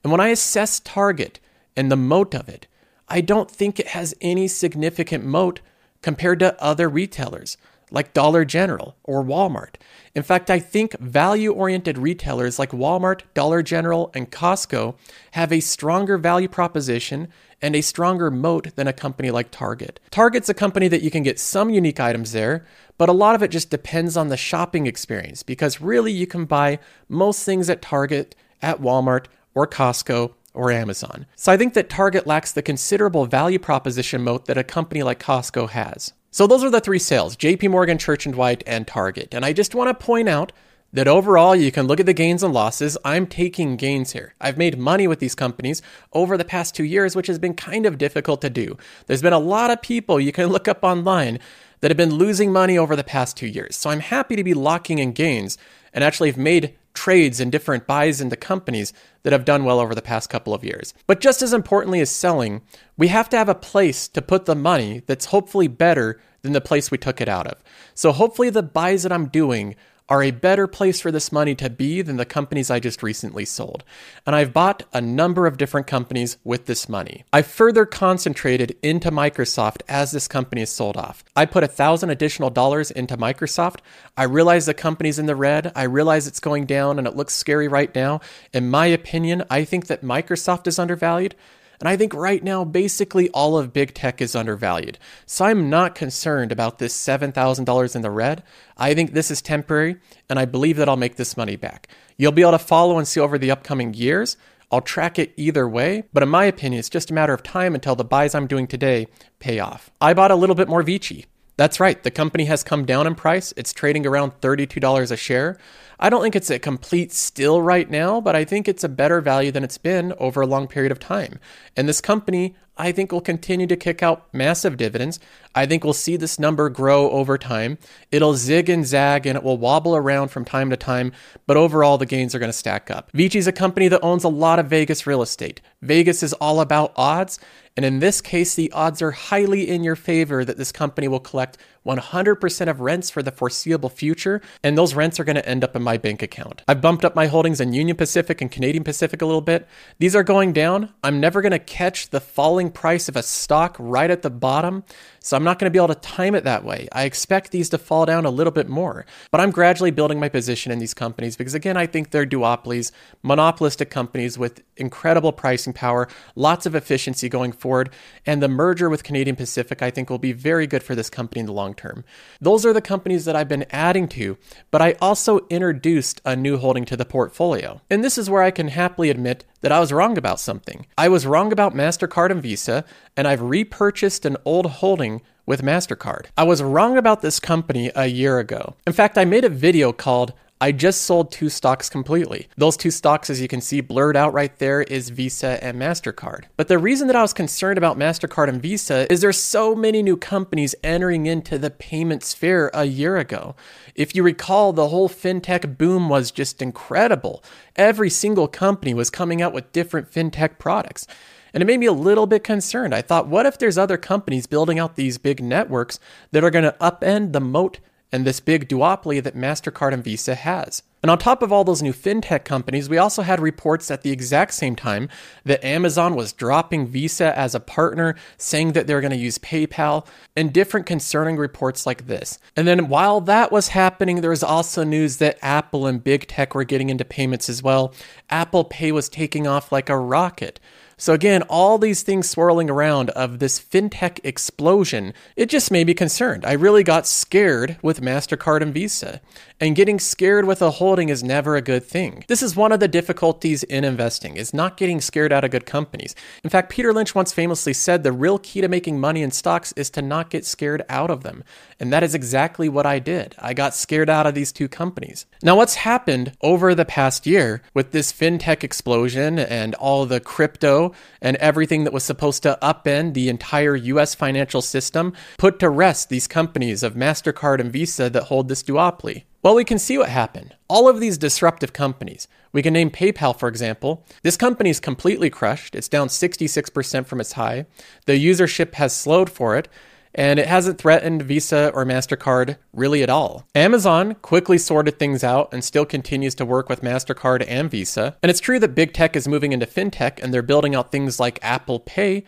And 0.03 0.11
when 0.11 0.21
I 0.21 0.27
assess 0.29 0.79
Target 0.79 1.39
and 1.75 1.91
the 1.91 1.97
moat 1.97 2.35
of 2.35 2.47
it, 2.47 2.67
I 3.07 3.21
don't 3.21 3.49
think 3.49 3.79
it 3.79 3.87
has 3.87 4.15
any 4.21 4.47
significant 4.47 5.25
moat 5.25 5.59
compared 6.01 6.39
to 6.39 6.61
other 6.61 6.87
retailers 6.87 7.57
like 7.93 8.11
Dollar 8.11 8.43
General 8.43 8.97
or 9.03 9.23
Walmart. 9.23 9.75
In 10.15 10.23
fact, 10.23 10.49
I 10.49 10.59
think 10.59 10.99
value 10.99 11.53
oriented 11.53 11.97
retailers 11.97 12.59
like 12.59 12.71
Walmart, 12.71 13.21
Dollar 13.33 13.61
General, 13.61 14.11
and 14.13 14.31
Costco 14.31 14.95
have 15.31 15.53
a 15.53 15.59
stronger 15.61 16.17
value 16.17 16.49
proposition 16.49 17.29
and 17.61 17.75
a 17.75 17.81
stronger 17.81 18.29
moat 18.29 18.75
than 18.75 18.87
a 18.87 18.93
company 18.93 19.31
like 19.31 19.51
Target. 19.51 19.99
Target's 20.11 20.49
a 20.49 20.53
company 20.53 20.87
that 20.89 21.03
you 21.03 21.11
can 21.11 21.23
get 21.23 21.39
some 21.39 21.69
unique 21.69 21.99
items 21.99 22.33
there, 22.33 22.65
but 22.97 23.09
a 23.09 23.13
lot 23.13 23.35
of 23.35 23.43
it 23.43 23.51
just 23.51 23.69
depends 23.69 24.17
on 24.17 24.27
the 24.27 24.37
shopping 24.37 24.87
experience 24.87 25.43
because 25.43 25.79
really 25.79 26.11
you 26.11 26.27
can 26.27 26.45
buy 26.45 26.79
most 27.07 27.43
things 27.43 27.69
at 27.69 27.81
Target, 27.81 28.35
at 28.61 28.81
Walmart, 28.81 29.27
or 29.55 29.67
Costco 29.67 30.33
or 30.55 30.71
Amazon. 30.71 31.27
So 31.35 31.51
I 31.51 31.57
think 31.57 31.75
that 31.75 31.89
Target 31.89 32.25
lacks 32.25 32.51
the 32.51 32.61
considerable 32.61 33.27
value 33.27 33.59
proposition 33.59 34.23
moat 34.23 34.45
that 34.45 34.57
a 34.57 34.63
company 34.63 35.03
like 35.03 35.21
Costco 35.21 35.69
has. 35.69 36.13
So 36.33 36.47
those 36.47 36.63
are 36.63 36.71
the 36.71 36.81
three 36.81 36.97
sales, 36.97 37.37
JP 37.37 37.69
Morgan, 37.69 37.99
Church 37.99 38.25
and 38.25 38.33
Dwight, 38.33 38.63
and 38.65 38.87
Target. 38.87 39.35
And 39.35 39.45
I 39.45 39.53
just 39.53 39.75
want 39.75 39.87
to 39.89 40.05
point 40.05 40.27
out 40.27 40.51
that 40.91 41.07
overall 41.07 41.55
you 41.55 41.71
can 41.71 41.85
look 41.85 41.99
at 41.99 42.07
the 42.07 42.13
gains 42.13 42.41
and 42.41 42.51
losses. 42.51 42.97
I'm 43.05 43.27
taking 43.27 43.77
gains 43.77 44.13
here. 44.13 44.33
I've 44.41 44.57
made 44.57 44.79
money 44.79 45.07
with 45.07 45.19
these 45.19 45.35
companies 45.35 45.83
over 46.11 46.35
the 46.35 46.43
past 46.43 46.73
two 46.73 46.85
years, 46.85 47.15
which 47.15 47.27
has 47.27 47.37
been 47.37 47.53
kind 47.53 47.85
of 47.85 47.99
difficult 47.99 48.41
to 48.41 48.49
do. 48.49 48.75
There's 49.05 49.21
been 49.21 49.31
a 49.31 49.37
lot 49.37 49.69
of 49.69 49.83
people 49.83 50.19
you 50.19 50.31
can 50.31 50.47
look 50.47 50.67
up 50.67 50.83
online 50.83 51.37
that 51.81 51.91
have 51.91 51.97
been 51.97 52.15
losing 52.15 52.51
money 52.51 52.79
over 52.79 52.95
the 52.95 53.03
past 53.03 53.37
two 53.37 53.45
years. 53.45 53.75
So 53.75 53.91
I'm 53.91 53.99
happy 53.99 54.35
to 54.35 54.43
be 54.43 54.55
locking 54.55 54.97
in 54.97 55.11
gains 55.11 55.59
and 55.93 56.03
actually 56.03 56.29
have 56.29 56.37
made 56.37 56.73
trades 56.93 57.39
and 57.39 57.51
different 57.51 57.87
buys 57.87 58.21
into 58.21 58.35
companies 58.35 58.93
that 59.23 59.33
have 59.33 59.45
done 59.45 59.63
well 59.63 59.79
over 59.79 59.95
the 59.95 60.01
past 60.01 60.29
couple 60.29 60.53
of 60.53 60.63
years. 60.63 60.93
But 61.07 61.19
just 61.19 61.41
as 61.41 61.53
importantly 61.53 62.01
as 62.01 62.09
selling, 62.09 62.61
we 62.97 63.07
have 63.07 63.29
to 63.29 63.37
have 63.37 63.49
a 63.49 63.55
place 63.55 64.07
to 64.09 64.21
put 64.21 64.45
the 64.45 64.55
money 64.55 65.01
that's 65.07 65.25
hopefully 65.25 65.67
better 65.67 66.21
than 66.41 66.53
the 66.53 66.61
place 66.61 66.91
we 66.91 66.97
took 66.97 67.21
it 67.21 67.29
out 67.29 67.47
of. 67.47 67.63
So 67.95 68.11
hopefully 68.11 68.49
the 68.49 68.63
buys 68.63 69.03
that 69.03 69.11
I'm 69.11 69.27
doing 69.27 69.75
are 70.09 70.21
a 70.23 70.31
better 70.31 70.67
place 70.67 70.99
for 70.99 71.11
this 71.11 71.31
money 71.31 71.55
to 71.55 71.69
be 71.69 72.01
than 72.01 72.17
the 72.17 72.25
companies 72.25 72.69
I 72.69 72.79
just 72.79 73.01
recently 73.01 73.45
sold. 73.45 73.83
And 74.25 74.35
I've 74.35 74.53
bought 74.53 74.83
a 74.93 75.01
number 75.01 75.47
of 75.47 75.57
different 75.57 75.87
companies 75.87 76.37
with 76.43 76.65
this 76.65 76.89
money. 76.89 77.23
I 77.31 77.41
further 77.41 77.85
concentrated 77.85 78.75
into 78.83 79.11
Microsoft 79.11 79.81
as 79.87 80.11
this 80.11 80.27
company 80.27 80.61
is 80.61 80.69
sold 80.69 80.97
off. 80.97 81.23
I 81.35 81.45
put 81.45 81.63
a 81.63 81.67
thousand 81.67 82.09
additional 82.09 82.49
dollars 82.49 82.91
into 82.91 83.17
Microsoft. 83.17 83.79
I 84.17 84.23
realize 84.23 84.65
the 84.65 84.73
company's 84.73 85.19
in 85.19 85.25
the 85.25 85.35
red. 85.35 85.71
I 85.75 85.83
realize 85.83 86.27
it's 86.27 86.39
going 86.39 86.65
down 86.65 86.97
and 86.99 87.07
it 87.07 87.15
looks 87.15 87.33
scary 87.33 87.67
right 87.67 87.93
now. 87.95 88.21
In 88.53 88.69
my 88.69 88.87
opinion, 88.87 89.43
I 89.49 89.63
think 89.63 89.87
that 89.87 90.03
Microsoft 90.03 90.67
is 90.67 90.79
undervalued. 90.79 91.35
And 91.83 91.89
I 91.89 91.97
think 91.97 92.13
right 92.13 92.41
now, 92.41 92.63
basically 92.63 93.29
all 93.31 93.57
of 93.57 93.73
big 93.73 93.93
tech 93.93 94.21
is 94.21 94.37
undervalued. 94.37 94.97
So 95.25 95.43
I'm 95.43 95.69
not 95.69 95.95
concerned 95.95 96.53
about 96.53 96.79
this 96.79 96.95
$7,000 96.95 97.95
in 97.97 98.01
the 98.01 98.09
red. 98.09 98.41
I 98.77 98.93
think 98.93 99.11
this 99.11 99.29
is 99.29 99.41
temporary, 99.41 99.97
and 100.29 100.39
I 100.39 100.45
believe 100.45 100.77
that 100.77 100.87
I'll 100.87 100.95
make 100.95 101.17
this 101.17 101.35
money 101.35 101.57
back. 101.57 101.89
You'll 102.15 102.31
be 102.31 102.41
able 102.41 102.53
to 102.53 102.59
follow 102.59 102.97
and 102.97 103.05
see 103.05 103.19
over 103.19 103.37
the 103.37 103.51
upcoming 103.51 103.93
years. 103.93 104.37
I'll 104.71 104.79
track 104.79 105.19
it 105.19 105.33
either 105.35 105.67
way, 105.67 106.05
but 106.13 106.23
in 106.23 106.29
my 106.29 106.45
opinion, 106.45 106.79
it's 106.79 106.87
just 106.87 107.11
a 107.11 107.13
matter 107.13 107.33
of 107.33 107.43
time 107.43 107.75
until 107.75 107.97
the 107.97 108.05
buys 108.05 108.33
I'm 108.33 108.47
doing 108.47 108.65
today 108.65 109.07
pay 109.39 109.59
off. 109.59 109.91
I 109.99 110.13
bought 110.13 110.31
a 110.31 110.35
little 110.35 110.55
bit 110.55 110.69
more 110.69 110.83
Vici. 110.83 111.25
That's 111.55 111.79
right, 111.79 112.01
the 112.01 112.11
company 112.11 112.45
has 112.45 112.63
come 112.63 112.85
down 112.85 113.05
in 113.05 113.13
price. 113.13 113.53
It's 113.55 113.73
trading 113.73 114.07
around 114.07 114.41
$32 114.41 115.11
a 115.11 115.17
share. 115.17 115.57
I 115.99 116.09
don't 116.09 116.21
think 116.21 116.35
it's 116.35 116.49
a 116.49 116.59
complete 116.59 117.13
steal 117.13 117.61
right 117.61 117.89
now, 117.89 118.19
but 118.19 118.35
I 118.35 118.43
think 118.43 118.67
it's 118.67 118.83
a 118.83 118.89
better 118.89 119.21
value 119.21 119.51
than 119.51 119.63
it's 119.63 119.77
been 119.77 120.13
over 120.17 120.41
a 120.41 120.47
long 120.47 120.67
period 120.67 120.91
of 120.91 120.99
time. 120.99 121.39
And 121.77 121.87
this 121.87 122.01
company, 122.01 122.55
I 122.75 122.91
think, 122.91 123.11
will 123.11 123.21
continue 123.21 123.67
to 123.67 123.75
kick 123.75 124.01
out 124.01 124.33
massive 124.33 124.75
dividends. 124.75 125.19
I 125.53 125.67
think 125.67 125.83
we'll 125.83 125.93
see 125.93 126.17
this 126.17 126.39
number 126.39 126.69
grow 126.69 127.11
over 127.11 127.37
time. 127.37 127.77
It'll 128.11 128.33
zig 128.33 128.69
and 128.69 128.85
zag 128.85 129.27
and 129.27 129.37
it 129.37 129.43
will 129.43 129.57
wobble 129.57 129.95
around 129.95 130.29
from 130.29 130.43
time 130.43 130.71
to 130.71 130.77
time, 130.77 131.11
but 131.45 131.55
overall, 131.55 131.99
the 131.99 132.07
gains 132.07 132.33
are 132.33 132.39
going 132.39 132.51
to 132.51 132.57
stack 132.57 132.89
up. 132.89 133.11
Vici 133.13 133.37
is 133.37 133.47
a 133.47 133.51
company 133.51 133.87
that 133.89 134.03
owns 134.03 134.23
a 134.23 134.29
lot 134.29 134.59
of 134.59 134.67
Vegas 134.67 135.05
real 135.05 135.21
estate. 135.21 135.61
Vegas 135.83 136.23
is 136.23 136.33
all 136.33 136.59
about 136.59 136.93
odds, 136.95 137.39
and 137.75 137.85
in 137.85 137.99
this 137.99 138.21
case, 138.21 138.53
the 138.53 138.71
odds 138.71 139.01
are 139.01 139.11
highly 139.11 139.67
in 139.67 139.83
your 139.83 139.95
favor 139.95 140.45
that 140.45 140.57
this 140.57 140.71
company 140.71 141.07
will 141.07 141.19
collect 141.19 141.57
100% 141.85 142.69
of 142.69 142.79
rents 142.79 143.09
for 143.09 143.23
the 143.23 143.31
foreseeable 143.31 143.89
future, 143.89 144.41
and 144.63 144.77
those 144.77 144.93
rents 144.93 145.19
are 145.19 145.23
going 145.23 145.35
to 145.35 145.47
end 145.47 145.63
up 145.63 145.75
in 145.75 145.81
my 145.81 145.97
bank 145.97 146.21
account. 146.21 146.61
I've 146.67 146.81
bumped 146.81 147.03
up 147.03 147.15
my 147.15 147.27
holdings 147.27 147.59
in 147.59 147.73
Union 147.73 147.97
Pacific 147.97 148.41
and 148.41 148.51
Canadian 148.51 148.83
Pacific 148.83 149.21
a 149.21 149.25
little 149.25 149.41
bit. 149.41 149.67
These 149.99 150.15
are 150.15 150.23
going 150.23 150.53
down. 150.53 150.93
I'm 151.03 151.19
never 151.19 151.41
going 151.41 151.51
to 151.51 151.59
catch 151.59 152.09
the 152.09 152.21
falling 152.21 152.71
price 152.71 153.09
of 153.09 153.15
a 153.15 153.23
stock 153.23 153.75
right 153.79 154.11
at 154.11 154.21
the 154.21 154.29
bottom. 154.29 154.83
So 155.23 155.37
I'm 155.37 155.43
not 155.45 155.57
going 155.57 155.71
to 155.71 155.73
be 155.73 155.81
able 155.81 155.95
to 155.95 156.01
time 156.01 156.35
it 156.35 156.43
that 156.43 156.65
way. 156.65 156.89
I 156.91 157.05
expect 157.05 157.51
these 157.51 157.69
to 157.69 157.77
fall 157.77 158.05
down 158.05 158.25
a 158.25 158.29
little 158.29 158.51
bit 158.51 158.67
more, 158.67 159.05
but 159.31 159.39
I'm 159.39 159.51
gradually 159.51 159.89
building 159.89 160.19
my 160.19 160.27
position 160.27 160.69
in 160.69 160.79
these 160.79 160.93
companies 160.93 161.37
because, 161.37 161.53
again, 161.53 161.77
I 161.77 161.87
think 161.87 162.11
they're 162.11 162.25
duopolies, 162.25 162.91
monopolistic 163.23 163.89
companies 163.89 164.37
with 164.37 164.61
incredible 164.75 165.31
pricing 165.31 165.71
power, 165.71 166.09
lots 166.35 166.65
of 166.65 166.75
efficiency 166.75 167.29
going 167.29 167.53
forward, 167.53 167.89
and 168.25 168.43
the 168.43 168.49
merger 168.49 168.89
with 168.89 169.05
Canadian 169.05 169.37
Pacific, 169.37 169.81
I 169.81 169.91
think, 169.91 170.09
will 170.09 170.17
be 170.17 170.33
very 170.33 170.67
good 170.67 170.83
for 170.83 170.93
this 170.93 171.09
company 171.09 171.39
in 171.39 171.45
the 171.45 171.53
long 171.53 171.73
term. 171.73 172.03
Those 172.41 172.65
are 172.65 172.73
the 172.73 172.81
companies 172.81 173.23
that 173.23 173.35
I've 173.35 173.47
been 173.47 173.65
adding 173.71 174.09
to, 174.09 174.37
but 174.71 174.81
I 174.81 174.95
also 174.99 175.47
introduced 175.49 176.19
a 176.25 176.35
new 176.35 176.57
holding 176.57 176.83
to 176.85 176.97
the 176.97 177.05
portfolio. 177.05 177.79
And 177.89 178.03
this 178.03 178.17
is 178.17 178.29
where 178.29 178.43
I 178.43 178.51
can 178.51 178.67
happily 178.67 179.09
admit 179.09 179.45
that 179.63 179.71
I 179.71 179.79
was 179.79 179.91
wrong 179.91 180.17
about 180.17 180.39
something. 180.39 180.85
I 180.97 181.09
was 181.09 181.25
wrong 181.25 181.51
about 181.51 181.73
MasterCard 181.73 182.29
and 182.29 182.43
Visa, 182.43 182.85
and 183.17 183.27
I've 183.27 183.41
repurchased 183.41 184.25
an 184.25 184.37
old 184.45 184.67
holding 184.67 185.21
with 185.45 185.61
MasterCard. 185.61 186.25
I 186.37 186.43
was 186.43 186.61
wrong 186.61 186.97
about 186.97 187.21
this 187.21 187.39
company 187.39 187.89
a 187.95 188.05
year 188.05 188.39
ago. 188.39 188.75
In 188.85 188.93
fact, 188.93 189.17
I 189.17 189.25
made 189.25 189.45
a 189.45 189.49
video 189.49 189.91
called 189.91 190.33
I 190.63 190.71
just 190.71 191.01
sold 191.01 191.29
two 191.29 191.49
stocks 191.49 191.89
completely. 191.89 192.47
Those 192.55 192.77
two 192.77 192.89
stocks, 192.89 193.29
as 193.29 193.41
you 193.41 193.49
can 193.49 193.59
see 193.59 193.81
blurred 193.81 194.15
out 194.15 194.31
right 194.31 194.57
there, 194.59 194.81
is 194.81 195.09
Visa 195.09 195.61
and 195.61 195.77
MasterCard. 195.77 196.45
But 196.55 196.69
the 196.69 196.77
reason 196.77 197.07
that 197.07 197.17
I 197.17 197.21
was 197.21 197.33
concerned 197.33 197.77
about 197.77 197.99
MasterCard 197.99 198.47
and 198.47 198.61
Visa 198.61 199.05
is 199.11 199.19
there's 199.19 199.37
so 199.37 199.75
many 199.75 200.01
new 200.01 200.15
companies 200.15 200.73
entering 200.81 201.25
into 201.25 201.57
the 201.57 201.69
payment 201.69 202.23
sphere 202.23 202.71
a 202.73 202.85
year 202.85 203.17
ago. 203.17 203.57
If 203.93 204.15
you 204.15 204.23
recall, 204.23 204.71
the 204.71 204.87
whole 204.87 205.09
fintech 205.09 205.77
boom 205.77 206.07
was 206.07 206.31
just 206.31 206.61
incredible. 206.61 207.43
Every 207.75 208.09
single 208.09 208.47
company 208.47 208.93
was 208.93 209.09
coming 209.09 209.41
out 209.41 209.51
with 209.51 209.73
different 209.73 210.11
fintech 210.11 210.59
products. 210.59 211.05
And 211.53 211.61
it 211.61 211.65
made 211.65 211.81
me 211.81 211.87
a 211.87 211.91
little 211.91 212.25
bit 212.25 212.45
concerned. 212.45 212.95
I 212.95 213.01
thought, 213.01 213.27
what 213.27 213.45
if 213.45 213.57
there's 213.57 213.77
other 213.77 213.97
companies 213.97 214.47
building 214.47 214.79
out 214.79 214.95
these 214.95 215.17
big 215.17 215.43
networks 215.43 215.99
that 216.31 216.45
are 216.45 216.49
going 216.49 216.63
to 216.63 216.77
upend 216.79 217.33
the 217.33 217.41
moat 217.41 217.79
and 218.13 218.25
this 218.25 218.39
big 218.39 218.69
duopoly 218.69 219.21
that 219.21 219.35
MasterCard 219.35 219.91
and 219.91 220.03
Visa 220.03 220.35
has. 220.35 220.83
And 221.01 221.11
on 221.11 221.17
top 221.17 221.43
of 221.43 221.51
all 221.51 221.65
those 221.65 221.81
new 221.81 221.91
fintech 221.91 222.45
companies, 222.45 222.87
we 222.87 222.97
also 222.97 223.23
had 223.23 223.41
reports 223.41 223.91
at 223.91 224.03
the 224.03 224.11
exact 224.11 224.53
same 224.53 224.73
time 224.73 225.09
that 225.43 225.65
Amazon 225.65 226.15
was 226.15 226.31
dropping 226.31 226.87
Visa 226.87 227.37
as 227.37 227.53
a 227.53 227.59
partner, 227.59 228.15
saying 228.37 228.71
that 228.71 228.87
they're 228.87 229.01
going 229.01 229.11
to 229.11 229.17
use 229.17 229.37
PayPal, 229.39 230.07
and 230.37 230.53
different 230.53 230.85
concerning 230.85 231.35
reports 231.35 231.85
like 231.85 232.07
this. 232.07 232.39
And 232.55 232.65
then 232.65 232.87
while 232.87 233.19
that 233.19 233.51
was 233.51 233.69
happening, 233.69 234.21
there 234.21 234.29
was 234.29 234.43
also 234.43 234.85
news 234.85 235.17
that 235.17 235.39
Apple 235.41 235.87
and 235.87 236.01
big 236.01 236.27
tech 236.27 236.55
were 236.55 236.63
getting 236.63 236.89
into 236.89 237.03
payments 237.03 237.49
as 237.49 237.61
well. 237.61 237.93
Apple 238.29 238.63
Pay 238.63 238.93
was 238.93 239.09
taking 239.09 239.45
off 239.45 239.73
like 239.73 239.89
a 239.89 239.97
rocket. 239.97 240.61
So 240.97 241.13
again, 241.13 241.41
all 241.43 241.77
these 241.77 242.03
things 242.03 242.29
swirling 242.29 242.69
around 242.69 243.09
of 243.11 243.39
this 243.39 243.59
fintech 243.59 244.19
explosion, 244.23 245.13
it 245.35 245.49
just 245.49 245.71
made 245.71 245.87
me 245.87 245.93
concerned. 245.93 246.45
I 246.45 246.53
really 246.53 246.83
got 246.83 247.07
scared 247.07 247.77
with 247.81 248.01
MasterCard 248.01 248.61
and 248.61 248.73
Visa. 248.73 249.21
And 249.63 249.77
getting 249.77 249.97
scared 249.97 250.43
with 250.43 250.61
a 250.61 250.71
holding 250.71 251.07
is 251.07 251.23
never 251.23 251.55
a 251.55 251.61
good 251.61 251.85
thing. 251.85 252.25
This 252.27 252.43
is 252.43 252.53
one 252.53 252.73
of 252.73 252.81
the 252.81 252.89
difficulties 252.89 253.63
in 253.63 253.85
investing, 253.85 254.35
is 254.35 254.53
not 254.53 254.75
getting 254.75 254.99
scared 254.99 255.31
out 255.31 255.45
of 255.45 255.51
good 255.51 255.65
companies. 255.65 256.15
In 256.43 256.49
fact, 256.49 256.69
Peter 256.69 256.91
Lynch 256.91 257.15
once 257.15 257.31
famously 257.31 257.71
said 257.71 258.03
the 258.03 258.11
real 258.11 258.39
key 258.39 258.59
to 258.59 258.67
making 258.67 258.99
money 258.99 259.21
in 259.21 259.31
stocks 259.31 259.71
is 259.77 259.89
to 259.91 260.01
not 260.01 260.29
get 260.29 260.45
scared 260.45 260.83
out 260.89 261.09
of 261.09 261.23
them. 261.23 261.45
And 261.79 261.93
that 261.93 262.03
is 262.03 262.13
exactly 262.13 262.67
what 262.67 262.85
I 262.85 262.99
did. 262.99 263.35
I 263.39 263.53
got 263.53 263.73
scared 263.73 264.09
out 264.09 264.27
of 264.27 264.35
these 264.35 264.51
two 264.51 264.67
companies. 264.67 265.25
Now, 265.41 265.55
what's 265.55 265.75
happened 265.75 266.33
over 266.41 266.75
the 266.75 266.83
past 266.83 267.25
year 267.25 267.61
with 267.73 267.93
this 267.93 268.11
fintech 268.11 268.65
explosion 268.65 269.39
and 269.39 269.75
all 269.75 270.05
the 270.05 270.19
crypto 270.19 270.91
and 271.21 271.37
everything 271.37 271.85
that 271.85 271.93
was 271.93 272.03
supposed 272.03 272.43
to 272.43 272.59
upend 272.61 273.13
the 273.13 273.29
entire 273.29 273.77
US 273.77 274.13
financial 274.13 274.61
system 274.61 275.13
put 275.37 275.57
to 275.59 275.69
rest 275.69 276.09
these 276.09 276.27
companies 276.27 276.83
of 276.83 276.95
MasterCard 276.95 277.61
and 277.61 277.71
Visa 277.71 278.09
that 278.09 278.23
hold 278.23 278.49
this 278.49 278.61
duopoly? 278.61 279.23
Well, 279.43 279.55
we 279.55 279.65
can 279.65 279.77
see 279.77 279.97
what 279.97 280.07
happened. 280.07 280.55
All 280.69 280.87
of 280.87 281.01
these 281.01 281.17
disruptive 281.17 281.73
companies, 281.73 282.29
we 282.53 282.61
can 282.61 282.71
name 282.71 282.89
PayPal, 282.89 283.37
for 283.37 283.49
example. 283.49 284.05
This 284.21 284.37
company 284.37 284.69
is 284.69 284.79
completely 284.79 285.29
crushed. 285.29 285.75
It's 285.75 285.89
down 285.89 286.07
66% 286.07 287.05
from 287.05 287.19
its 287.19 287.33
high. 287.33 287.65
The 288.05 288.13
usership 288.13 288.75
has 288.75 288.95
slowed 288.95 289.29
for 289.29 289.57
it, 289.57 289.67
and 290.15 290.39
it 290.39 290.47
hasn't 290.47 290.77
threatened 290.77 291.23
Visa 291.23 291.71
or 291.73 291.83
MasterCard 291.83 292.55
really 292.71 293.03
at 293.03 293.09
all. 293.09 293.45
Amazon 293.53 294.15
quickly 294.15 294.57
sorted 294.57 294.97
things 294.97 295.25
out 295.25 295.53
and 295.53 295.61
still 295.61 295.85
continues 295.85 296.35
to 296.35 296.45
work 296.45 296.69
with 296.69 296.81
MasterCard 296.81 297.43
and 297.45 297.69
Visa. 297.69 298.15
And 298.23 298.29
it's 298.29 298.39
true 298.39 298.59
that 298.59 298.75
big 298.75 298.93
tech 298.93 299.17
is 299.17 299.27
moving 299.27 299.51
into 299.51 299.65
fintech 299.65 300.23
and 300.23 300.33
they're 300.33 300.41
building 300.41 300.73
out 300.73 300.89
things 300.89 301.19
like 301.19 301.39
Apple 301.41 301.81
Pay, 301.81 302.23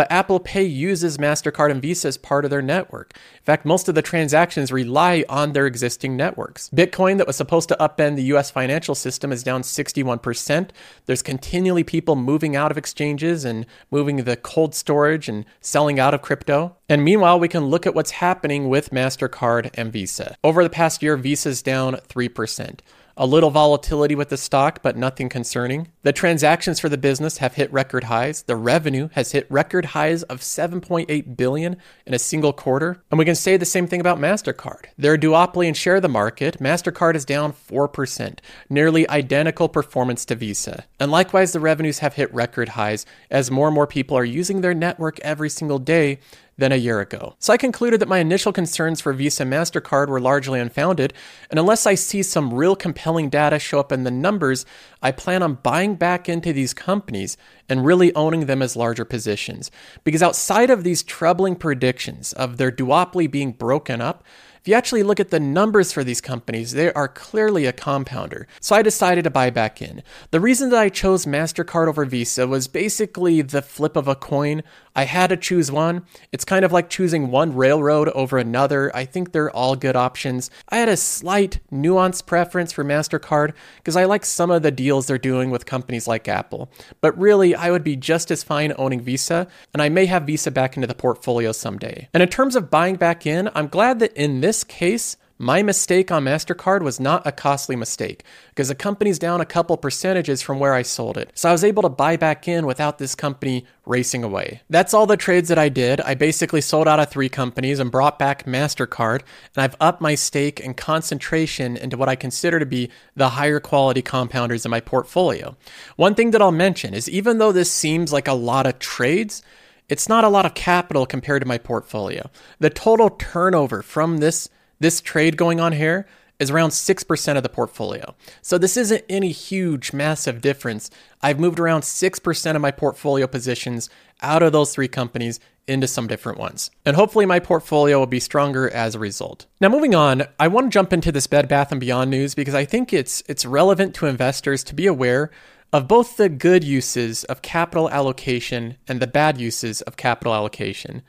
but 0.00 0.10
Apple 0.10 0.40
Pay 0.40 0.64
uses 0.64 1.18
MasterCard 1.18 1.70
and 1.70 1.82
Visa 1.82 2.08
as 2.08 2.16
part 2.16 2.46
of 2.46 2.50
their 2.50 2.62
network. 2.62 3.12
In 3.14 3.44
fact, 3.44 3.66
most 3.66 3.86
of 3.86 3.94
the 3.94 4.00
transactions 4.00 4.72
rely 4.72 5.26
on 5.28 5.52
their 5.52 5.66
existing 5.66 6.16
networks. 6.16 6.70
Bitcoin, 6.70 7.18
that 7.18 7.26
was 7.26 7.36
supposed 7.36 7.68
to 7.68 7.76
upend 7.78 8.16
the 8.16 8.32
US 8.32 8.50
financial 8.50 8.94
system, 8.94 9.30
is 9.30 9.42
down 9.42 9.60
61%. 9.60 10.70
There's 11.04 11.20
continually 11.20 11.84
people 11.84 12.16
moving 12.16 12.56
out 12.56 12.70
of 12.70 12.78
exchanges 12.78 13.44
and 13.44 13.66
moving 13.90 14.16
the 14.24 14.38
cold 14.38 14.74
storage 14.74 15.28
and 15.28 15.44
selling 15.60 16.00
out 16.00 16.14
of 16.14 16.22
crypto. 16.22 16.76
And 16.88 17.04
meanwhile, 17.04 17.38
we 17.38 17.48
can 17.48 17.66
look 17.66 17.86
at 17.86 17.94
what's 17.94 18.12
happening 18.12 18.70
with 18.70 18.92
MasterCard 18.92 19.68
and 19.74 19.92
Visa. 19.92 20.34
Over 20.42 20.62
the 20.62 20.70
past 20.70 21.02
year, 21.02 21.18
Visa's 21.18 21.60
down 21.60 21.96
3%. 22.08 22.80
A 23.22 23.26
little 23.26 23.50
volatility 23.50 24.14
with 24.14 24.30
the 24.30 24.38
stock, 24.38 24.80
but 24.82 24.96
nothing 24.96 25.28
concerning. 25.28 25.88
The 26.04 26.12
transactions 26.14 26.80
for 26.80 26.88
the 26.88 26.96
business 26.96 27.36
have 27.36 27.52
hit 27.52 27.70
record 27.70 28.04
highs. 28.04 28.44
The 28.44 28.56
revenue 28.56 29.10
has 29.12 29.32
hit 29.32 29.46
record 29.50 29.84
highs 29.84 30.22
of 30.22 30.40
7.8 30.40 31.36
billion 31.36 31.76
in 32.06 32.14
a 32.14 32.18
single 32.18 32.54
quarter. 32.54 33.02
And 33.10 33.18
we 33.18 33.26
can 33.26 33.34
say 33.34 33.58
the 33.58 33.66
same 33.66 33.86
thing 33.86 34.00
about 34.00 34.18
Mastercard. 34.18 34.86
They're 34.96 35.12
a 35.12 35.18
duopoly 35.18 35.66
and 35.66 35.76
share 35.76 36.00
the 36.00 36.08
market. 36.08 36.60
Mastercard 36.60 37.14
is 37.14 37.26
down 37.26 37.52
4%, 37.52 38.38
nearly 38.70 39.06
identical 39.10 39.68
performance 39.68 40.24
to 40.24 40.34
Visa. 40.34 40.86
And 40.98 41.12
likewise, 41.12 41.52
the 41.52 41.60
revenues 41.60 41.98
have 41.98 42.14
hit 42.14 42.32
record 42.32 42.70
highs 42.70 43.04
as 43.30 43.50
more 43.50 43.68
and 43.68 43.74
more 43.74 43.86
people 43.86 44.16
are 44.16 44.24
using 44.24 44.62
their 44.62 44.72
network 44.72 45.20
every 45.20 45.50
single 45.50 45.78
day 45.78 46.20
than 46.60 46.70
a 46.72 46.76
year 46.76 47.00
ago. 47.00 47.34
So 47.38 47.52
I 47.52 47.56
concluded 47.56 48.00
that 48.00 48.08
my 48.08 48.18
initial 48.18 48.52
concerns 48.52 49.00
for 49.00 49.12
Visa 49.12 49.42
and 49.42 49.52
MasterCard 49.52 50.08
were 50.08 50.20
largely 50.20 50.60
unfounded, 50.60 51.12
and 51.50 51.58
unless 51.58 51.86
I 51.86 51.94
see 51.94 52.22
some 52.22 52.54
real 52.54 52.76
compelling 52.76 53.28
data 53.30 53.58
show 53.58 53.80
up 53.80 53.90
in 53.90 54.04
the 54.04 54.10
numbers, 54.10 54.64
I 55.02 55.10
plan 55.10 55.42
on 55.42 55.54
buying 55.54 55.96
back 55.96 56.28
into 56.28 56.52
these 56.52 56.74
companies 56.74 57.36
and 57.68 57.84
really 57.84 58.14
owning 58.14 58.46
them 58.46 58.62
as 58.62 58.76
larger 58.76 59.04
positions. 59.04 59.70
Because 60.04 60.22
outside 60.22 60.70
of 60.70 60.84
these 60.84 61.02
troubling 61.02 61.56
predictions 61.56 62.32
of 62.34 62.58
their 62.58 62.70
duopoly 62.70 63.30
being 63.30 63.52
broken 63.52 64.00
up, 64.00 64.22
if 64.60 64.68
you 64.68 64.74
actually 64.74 65.02
look 65.02 65.18
at 65.18 65.30
the 65.30 65.40
numbers 65.40 65.90
for 65.90 66.04
these 66.04 66.20
companies, 66.20 66.72
they 66.72 66.92
are 66.92 67.08
clearly 67.08 67.64
a 67.64 67.72
compounder. 67.72 68.46
So 68.60 68.76
I 68.76 68.82
decided 68.82 69.24
to 69.24 69.30
buy 69.30 69.48
back 69.48 69.80
in. 69.80 70.02
The 70.32 70.40
reason 70.40 70.68
that 70.68 70.78
I 70.78 70.90
chose 70.90 71.24
MasterCard 71.24 71.88
over 71.88 72.04
Visa 72.04 72.46
was 72.46 72.68
basically 72.68 73.40
the 73.40 73.62
flip 73.62 73.96
of 73.96 74.06
a 74.06 74.14
coin. 74.14 74.62
I 74.94 75.04
had 75.04 75.28
to 75.30 75.36
choose 75.36 75.70
one. 75.70 76.04
It's 76.32 76.44
kind 76.44 76.64
of 76.64 76.72
like 76.72 76.90
choosing 76.90 77.30
one 77.30 77.54
railroad 77.54 78.08
over 78.10 78.38
another. 78.38 78.94
I 78.94 79.04
think 79.04 79.32
they're 79.32 79.50
all 79.50 79.76
good 79.76 79.96
options. 79.96 80.50
I 80.68 80.78
had 80.78 80.88
a 80.88 80.96
slight 80.96 81.60
nuanced 81.72 82.26
preference 82.26 82.72
for 82.72 82.84
MasterCard 82.84 83.54
because 83.76 83.96
I 83.96 84.04
like 84.04 84.24
some 84.24 84.50
of 84.50 84.62
the 84.62 84.70
deals 84.70 85.06
they're 85.06 85.18
doing 85.18 85.50
with 85.50 85.66
companies 85.66 86.08
like 86.08 86.28
Apple. 86.28 86.70
But 87.00 87.16
really, 87.18 87.54
I 87.54 87.70
would 87.70 87.84
be 87.84 87.96
just 87.96 88.30
as 88.30 88.42
fine 88.42 88.72
owning 88.78 89.00
Visa, 89.00 89.46
and 89.72 89.82
I 89.82 89.88
may 89.88 90.06
have 90.06 90.24
Visa 90.24 90.50
back 90.50 90.76
into 90.76 90.86
the 90.86 90.94
portfolio 90.94 91.52
someday. 91.52 92.08
And 92.12 92.22
in 92.22 92.28
terms 92.28 92.56
of 92.56 92.70
buying 92.70 92.96
back 92.96 93.26
in, 93.26 93.50
I'm 93.54 93.68
glad 93.68 94.00
that 94.00 94.12
in 94.14 94.40
this 94.40 94.64
case, 94.64 95.16
my 95.40 95.62
mistake 95.62 96.12
on 96.12 96.22
MasterCard 96.22 96.82
was 96.82 97.00
not 97.00 97.26
a 97.26 97.32
costly 97.32 97.74
mistake 97.74 98.24
because 98.50 98.68
the 98.68 98.74
company's 98.74 99.18
down 99.18 99.40
a 99.40 99.46
couple 99.46 99.74
percentages 99.78 100.42
from 100.42 100.58
where 100.58 100.74
I 100.74 100.82
sold 100.82 101.16
it. 101.16 101.30
So 101.32 101.48
I 101.48 101.52
was 101.52 101.64
able 101.64 101.82
to 101.82 101.88
buy 101.88 102.18
back 102.18 102.46
in 102.46 102.66
without 102.66 102.98
this 102.98 103.14
company 103.14 103.64
racing 103.86 104.22
away. 104.22 104.60
That's 104.68 104.92
all 104.92 105.06
the 105.06 105.16
trades 105.16 105.48
that 105.48 105.56
I 105.56 105.70
did. 105.70 106.02
I 106.02 106.12
basically 106.14 106.60
sold 106.60 106.86
out 106.86 107.00
of 107.00 107.08
three 107.08 107.30
companies 107.30 107.78
and 107.78 107.90
brought 107.90 108.18
back 108.18 108.44
MasterCard, 108.44 109.22
and 109.56 109.64
I've 109.64 109.76
upped 109.80 110.02
my 110.02 110.14
stake 110.14 110.62
and 110.62 110.76
concentration 110.76 111.74
into 111.74 111.96
what 111.96 112.10
I 112.10 112.16
consider 112.16 112.58
to 112.58 112.66
be 112.66 112.90
the 113.16 113.30
higher 113.30 113.60
quality 113.60 114.02
compounders 114.02 114.66
in 114.66 114.70
my 114.70 114.80
portfolio. 114.80 115.56
One 115.96 116.14
thing 116.14 116.32
that 116.32 116.42
I'll 116.42 116.52
mention 116.52 116.92
is 116.92 117.08
even 117.08 117.38
though 117.38 117.52
this 117.52 117.72
seems 117.72 118.12
like 118.12 118.28
a 118.28 118.34
lot 118.34 118.66
of 118.66 118.78
trades, 118.78 119.42
it's 119.88 120.06
not 120.06 120.24
a 120.24 120.28
lot 120.28 120.44
of 120.44 120.52
capital 120.52 121.06
compared 121.06 121.40
to 121.40 121.48
my 121.48 121.56
portfolio. 121.56 122.28
The 122.58 122.68
total 122.68 123.08
turnover 123.08 123.80
from 123.80 124.18
this 124.18 124.50
this 124.80 125.00
trade 125.00 125.36
going 125.36 125.60
on 125.60 125.72
here 125.72 126.06
is 126.40 126.50
around 126.50 126.70
6% 126.70 127.36
of 127.36 127.42
the 127.42 127.48
portfolio. 127.50 128.14
So 128.40 128.56
this 128.56 128.76
isn't 128.78 129.04
any 129.08 129.30
huge, 129.30 129.92
massive 129.92 130.40
difference. 130.40 130.90
I've 131.22 131.38
moved 131.38 131.60
around 131.60 131.82
6% 131.82 132.56
of 132.56 132.62
my 132.62 132.70
portfolio 132.70 133.26
positions 133.26 133.90
out 134.22 134.42
of 134.42 134.52
those 134.52 134.72
three 134.72 134.88
companies 134.88 135.38
into 135.68 135.86
some 135.86 136.08
different 136.08 136.38
ones. 136.38 136.70
And 136.84 136.96
hopefully 136.96 137.26
my 137.26 137.38
portfolio 137.38 137.98
will 137.98 138.06
be 138.06 138.20
stronger 138.20 138.68
as 138.70 138.94
a 138.94 138.98
result. 138.98 139.46
Now 139.60 139.68
moving 139.68 139.94
on, 139.94 140.24
I 140.40 140.48
want 140.48 140.66
to 140.66 140.74
jump 140.74 140.92
into 140.92 141.12
this 141.12 141.26
Bed 141.26 141.46
Bath 141.46 141.78
& 141.78 141.78
Beyond 141.78 142.10
news 142.10 142.34
because 142.34 142.54
I 142.54 142.64
think 142.64 142.92
it's 142.92 143.22
it's 143.28 143.46
relevant 143.46 143.94
to 143.96 144.06
investors 144.06 144.64
to 144.64 144.74
be 144.74 144.86
aware 144.86 145.30
of 145.72 145.86
both 145.86 146.16
the 146.16 146.28
good 146.28 146.64
uses 146.64 147.22
of 147.24 147.42
capital 147.42 147.88
allocation 147.90 148.78
and 148.88 148.98
the 148.98 149.06
bad 149.06 149.38
uses 149.38 149.82
of 149.82 149.96
capital 149.96 150.34
allocation. 150.34 151.02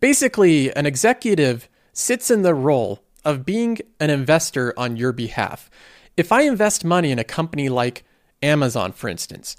Basically, 0.00 0.74
an 0.74 0.86
executive 0.86 1.68
sits 1.92 2.30
in 2.30 2.42
the 2.42 2.54
role 2.54 3.02
of 3.24 3.46
being 3.46 3.78
an 4.00 4.10
investor 4.10 4.74
on 4.76 4.96
your 4.96 5.12
behalf. 5.12 5.70
If 6.16 6.32
I 6.32 6.42
invest 6.42 6.84
money 6.84 7.10
in 7.10 7.18
a 7.18 7.24
company 7.24 7.68
like 7.68 8.04
Amazon, 8.42 8.92
for 8.92 9.08
instance, 9.08 9.56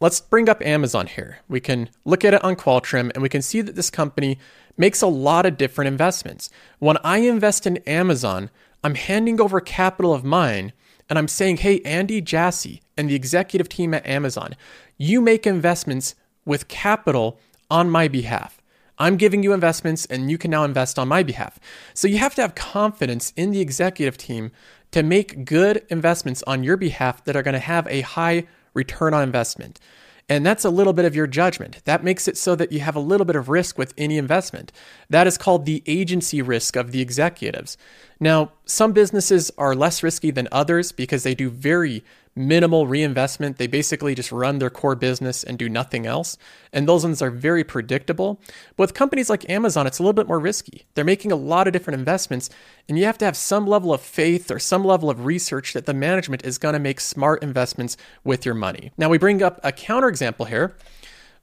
let's 0.00 0.20
bring 0.20 0.48
up 0.48 0.64
Amazon 0.64 1.06
here. 1.06 1.38
We 1.48 1.60
can 1.60 1.90
look 2.04 2.24
at 2.24 2.34
it 2.34 2.44
on 2.44 2.56
Qualtrim 2.56 3.10
and 3.14 3.22
we 3.22 3.28
can 3.28 3.42
see 3.42 3.60
that 3.60 3.74
this 3.74 3.90
company 3.90 4.38
makes 4.76 5.02
a 5.02 5.06
lot 5.06 5.46
of 5.46 5.56
different 5.56 5.88
investments. 5.88 6.50
When 6.78 6.98
I 6.98 7.18
invest 7.18 7.66
in 7.66 7.78
Amazon, 7.78 8.50
I'm 8.84 8.94
handing 8.94 9.40
over 9.40 9.60
capital 9.60 10.14
of 10.14 10.24
mine 10.24 10.72
and 11.08 11.18
I'm 11.18 11.28
saying, 11.28 11.58
hey, 11.58 11.80
Andy 11.80 12.20
Jassy 12.20 12.82
and 12.96 13.08
the 13.08 13.14
executive 13.14 13.68
team 13.68 13.94
at 13.94 14.06
Amazon, 14.06 14.54
you 14.96 15.20
make 15.20 15.46
investments 15.46 16.14
with 16.44 16.68
capital 16.68 17.38
on 17.70 17.90
my 17.90 18.08
behalf. 18.08 18.55
I'm 18.98 19.16
giving 19.16 19.42
you 19.42 19.52
investments 19.52 20.06
and 20.06 20.30
you 20.30 20.38
can 20.38 20.50
now 20.50 20.64
invest 20.64 20.98
on 20.98 21.08
my 21.08 21.22
behalf. 21.22 21.58
So 21.94 22.08
you 22.08 22.18
have 22.18 22.34
to 22.36 22.42
have 22.42 22.54
confidence 22.54 23.32
in 23.36 23.50
the 23.50 23.60
executive 23.60 24.16
team 24.16 24.52
to 24.92 25.02
make 25.02 25.44
good 25.44 25.84
investments 25.88 26.42
on 26.46 26.64
your 26.64 26.76
behalf 26.76 27.24
that 27.24 27.36
are 27.36 27.42
going 27.42 27.54
to 27.54 27.60
have 27.60 27.86
a 27.88 28.00
high 28.02 28.46
return 28.74 29.14
on 29.14 29.22
investment. 29.22 29.80
And 30.28 30.44
that's 30.44 30.64
a 30.64 30.70
little 30.70 30.92
bit 30.92 31.04
of 31.04 31.14
your 31.14 31.28
judgment. 31.28 31.84
That 31.84 32.02
makes 32.02 32.26
it 32.26 32.36
so 32.36 32.56
that 32.56 32.72
you 32.72 32.80
have 32.80 32.96
a 32.96 33.00
little 33.00 33.24
bit 33.24 33.36
of 33.36 33.48
risk 33.48 33.78
with 33.78 33.94
any 33.96 34.18
investment. 34.18 34.72
That 35.08 35.26
is 35.26 35.38
called 35.38 35.66
the 35.66 35.84
agency 35.86 36.42
risk 36.42 36.74
of 36.74 36.90
the 36.90 37.00
executives. 37.00 37.76
Now, 38.18 38.52
some 38.64 38.92
businesses 38.92 39.52
are 39.56 39.74
less 39.74 40.02
risky 40.02 40.32
than 40.32 40.48
others 40.50 40.90
because 40.90 41.22
they 41.22 41.34
do 41.34 41.48
very 41.48 42.02
minimal 42.36 42.86
reinvestment. 42.86 43.56
They 43.56 43.66
basically 43.66 44.14
just 44.14 44.30
run 44.30 44.58
their 44.58 44.70
core 44.70 44.94
business 44.94 45.42
and 45.42 45.58
do 45.58 45.68
nothing 45.68 46.06
else. 46.06 46.36
And 46.72 46.86
those 46.86 47.02
ones 47.02 47.22
are 47.22 47.30
very 47.30 47.64
predictable. 47.64 48.40
But 48.76 48.84
with 48.84 48.94
companies 48.94 49.30
like 49.30 49.48
Amazon, 49.48 49.86
it's 49.86 49.98
a 49.98 50.02
little 50.02 50.12
bit 50.12 50.28
more 50.28 50.38
risky. 50.38 50.84
They're 50.94 51.04
making 51.04 51.32
a 51.32 51.36
lot 51.36 51.66
of 51.66 51.72
different 51.72 51.98
investments, 51.98 52.50
and 52.88 52.98
you 52.98 53.06
have 53.06 53.18
to 53.18 53.24
have 53.24 53.36
some 53.36 53.66
level 53.66 53.92
of 53.92 54.00
faith 54.00 54.50
or 54.50 54.58
some 54.58 54.84
level 54.84 55.10
of 55.10 55.24
research 55.24 55.72
that 55.72 55.86
the 55.86 55.94
management 55.94 56.44
is 56.44 56.58
going 56.58 56.74
to 56.74 56.78
make 56.78 57.00
smart 57.00 57.42
investments 57.42 57.96
with 58.22 58.44
your 58.44 58.54
money. 58.54 58.92
Now, 58.98 59.08
we 59.08 59.18
bring 59.18 59.42
up 59.42 59.58
a 59.64 59.72
counterexample 59.72 60.48
here 60.48 60.76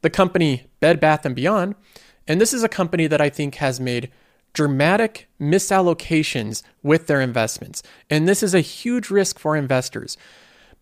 the 0.03 0.09
company 0.09 0.67
Bed 0.79 0.99
Bath 0.99 1.25
& 1.33 1.35
Beyond. 1.35 1.75
And 2.27 2.39
this 2.39 2.53
is 2.53 2.63
a 2.63 2.69
company 2.69 3.07
that 3.07 3.21
I 3.21 3.29
think 3.29 3.55
has 3.55 3.79
made 3.79 4.11
dramatic 4.53 5.27
misallocations 5.41 6.61
with 6.83 7.07
their 7.07 7.19
investments. 7.19 7.81
And 8.09 8.27
this 8.27 8.43
is 8.43 8.53
a 8.53 8.61
huge 8.61 9.09
risk 9.09 9.39
for 9.39 9.57
investors. 9.57 10.15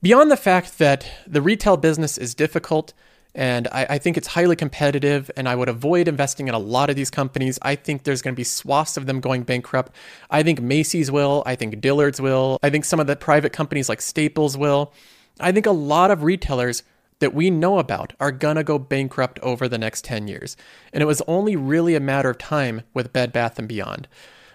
Beyond 0.02 0.32
the 0.32 0.38
fact 0.38 0.80
that 0.80 1.08
the 1.28 1.44
retail 1.44 1.78
business 1.78 2.18
is 2.18 2.34
difficult, 2.34 2.94
and 3.36 3.68
I, 3.72 3.86
I, 3.92 3.98
think 4.00 4.18
it's 4.18 4.30
highly 4.30 4.56
competitive, 4.56 5.30
and 5.38 5.48
I 5.48 5.56
would 5.56 5.70
avoid 5.70 6.08
investing 6.08 6.48
in 6.48 6.56
a 6.56 6.60
lot 6.60 6.90
of 6.90 6.96
these 6.96 7.12
companies. 7.12 7.60
I 7.62 7.76
think 7.76 8.04
there's 8.04 8.24
going 8.24 8.34
to 8.34 8.40
be 8.40 8.44
swaths 8.44 8.98
of 8.98 9.06
them 9.06 9.22
going 9.22 9.44
bankrupt. 9.44 9.94
I 10.32 10.42
think 10.42 10.60
Macy's 10.60 11.12
will. 11.12 11.44
I 11.46 11.56
think 11.56 11.80
Dillard's 11.80 12.20
will. 12.20 12.58
I 12.64 12.72
think 12.72 12.84
some 12.84 13.00
of 13.00 13.06
the 13.06 13.16
private 13.16 13.54
companies 13.54 13.90
like 13.90 14.02
Staples 14.02 14.58
will. 14.58 14.92
I 15.40 15.52
think 15.52 15.68
a 15.68 15.72
lot 15.72 16.10
of 16.10 16.24
retailers 16.24 16.82
that 17.20 17.36
we 17.36 17.52
know 17.52 17.78
about 17.78 18.14
are 18.20 18.32
going 18.32 18.56
to 18.56 18.64
go 18.64 18.80
bankrupt 18.80 19.38
over 19.40 19.68
the 19.68 19.78
next 19.78 20.04
10 20.04 20.28
years. 20.28 20.58
And 20.92 21.04
it 21.04 21.06
was 21.06 21.22
only 21.28 21.56
really 21.56 21.94
a 21.94 22.00
matter 22.00 22.32
of 22.32 22.40
time 22.40 22.82
with 22.96 23.14
Bed 23.14 23.32
Bath 23.32 23.60
and 23.60 23.68
Beyond. 23.68 24.08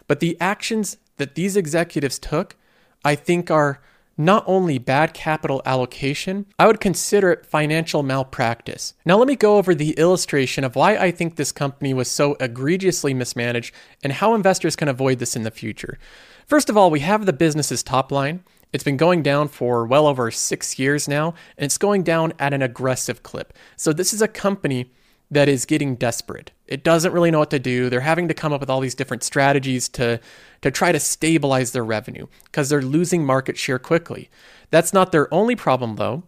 But 0.09 0.19
the 0.19 0.37
actions 0.41 0.97
that 1.19 1.37
these 1.37 1.57
executives 1.57 2.19
took, 2.19 2.57
I 3.05 3.15
think 3.15 3.49
are 3.49 3.81
not 4.19 4.45
only 4.47 4.79
bad 4.79 5.13
capital 5.13 5.61
allocation, 5.67 6.47
I 6.59 6.67
would 6.67 6.81
consider 6.81 7.33
it 7.33 7.45
financial 7.45 8.03
malpractice. 8.03 8.95
Now, 9.05 9.19
let 9.19 9.29
me 9.29 9.37
go 9.37 9.59
over 9.59 9.75
the 9.75 9.93
illustration 9.93 10.65
of 10.65 10.77
why 10.77 10.97
I 10.97 11.11
think 11.11 11.37
this 11.37 11.53
company 11.53 11.93
was 11.93 12.11
so 12.11 12.35
egregiously 12.41 13.13
mismanaged 13.13 13.75
and 14.03 14.15
how 14.15 14.35
investors 14.35 14.77
can 14.77 14.89
avoid 14.89 15.19
this 15.19 15.37
in 15.37 15.43
the 15.43 15.51
future. 15.51 15.99
First 16.47 16.71
of 16.71 16.77
all, 16.77 16.91
we 16.91 17.01
have 17.01 17.27
the 17.27 17.33
business's 17.33 17.83
top 17.83 18.11
line. 18.11 18.43
It's 18.73 18.85
been 18.85 18.97
going 18.97 19.23
down 19.23 19.49
for 19.49 19.87
well 19.87 20.07
over 20.07 20.31
six 20.31 20.79
years 20.79 21.09
now, 21.09 21.35
and 21.57 21.67
it's 21.67 21.79
going 21.79 22.03
down 22.03 22.33
at 22.39 22.55
an 22.55 22.63
aggressive 22.63 23.23
clip. 23.23 23.53
So, 23.77 23.93
this 23.93 24.13
is 24.13 24.23
a 24.23 24.29
company 24.29 24.91
that 25.31 25.49
is 25.49 25.65
getting 25.65 25.97
desperate. 25.97 26.53
It 26.67 26.85
doesn't 26.85 27.13
really 27.13 27.31
know 27.31 27.41
what 27.41 27.51
to 27.51 27.59
do. 27.59 27.89
They're 27.89 28.01
having 28.01 28.29
to 28.29 28.35
come 28.35 28.53
up 28.53 28.61
with 28.61 28.71
all 28.71 28.81
these 28.81 28.95
different 28.95 29.23
strategies 29.23 29.89
to, 29.91 30.21
to 30.63 30.71
try 30.71 30.93
to 30.93 31.01
stabilize 31.01 31.73
their 31.73 31.85
revenue 31.85 32.27
because 32.45 32.69
they're 32.69 32.83
losing 32.83 33.25
market 33.25 33.57
share 33.57 33.79
quickly. 33.79 34.31
That's 34.71 34.93
not 34.93 35.13
their 35.13 35.33
only 35.33 35.57
problem, 35.57 35.97
though. 35.97 36.23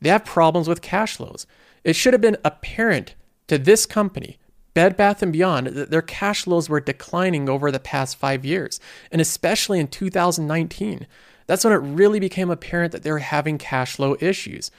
They 0.00 0.08
have 0.08 0.24
problems 0.24 0.68
with 0.68 0.82
cash 0.82 1.16
flows. 1.16 1.46
It 1.82 1.96
should 1.96 2.14
have 2.14 2.20
been 2.20 2.36
apparent 2.44 3.14
to 3.48 3.58
this 3.58 3.86
company, 3.86 4.38
Bed 4.72 4.96
Bath 4.96 5.22
& 5.30 5.32
Beyond, 5.32 5.68
that 5.68 5.90
their 5.90 6.02
cash 6.02 6.44
flows 6.44 6.68
were 6.68 6.80
declining 6.80 7.48
over 7.48 7.70
the 7.70 7.80
past 7.80 8.16
five 8.16 8.44
years, 8.44 8.80
and 9.10 9.20
especially 9.20 9.80
in 9.80 9.88
2019. 9.88 11.06
That's 11.46 11.64
when 11.64 11.72
it 11.72 11.76
really 11.76 12.20
became 12.20 12.50
apparent 12.50 12.92
that 12.92 13.02
they 13.02 13.12
were 13.12 13.18
having 13.18 13.58
cash 13.58 13.96
flow 13.96 14.16
issues. 14.20 14.70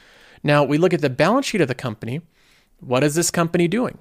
Now, 0.43 0.63
we 0.63 0.77
look 0.77 0.93
at 0.93 1.01
the 1.01 1.09
balance 1.09 1.45
sheet 1.45 1.61
of 1.61 1.67
the 1.67 1.75
company 1.75 2.21
what 2.85 3.03
is 3.03 3.15
this 3.15 3.31
company 3.31 3.67
doing? 3.67 3.99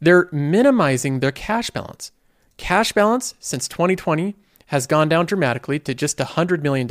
They're 0.00 0.28
minimizing 0.32 1.20
their 1.20 1.32
cash 1.32 1.70
balance. 1.70 2.10
Cash 2.56 2.92
balance 2.92 3.34
since 3.38 3.68
2020 3.68 4.34
has 4.66 4.86
gone 4.86 5.08
down 5.08 5.26
dramatically 5.26 5.78
to 5.80 5.94
just 5.94 6.18
$100 6.18 6.62
million 6.62 6.88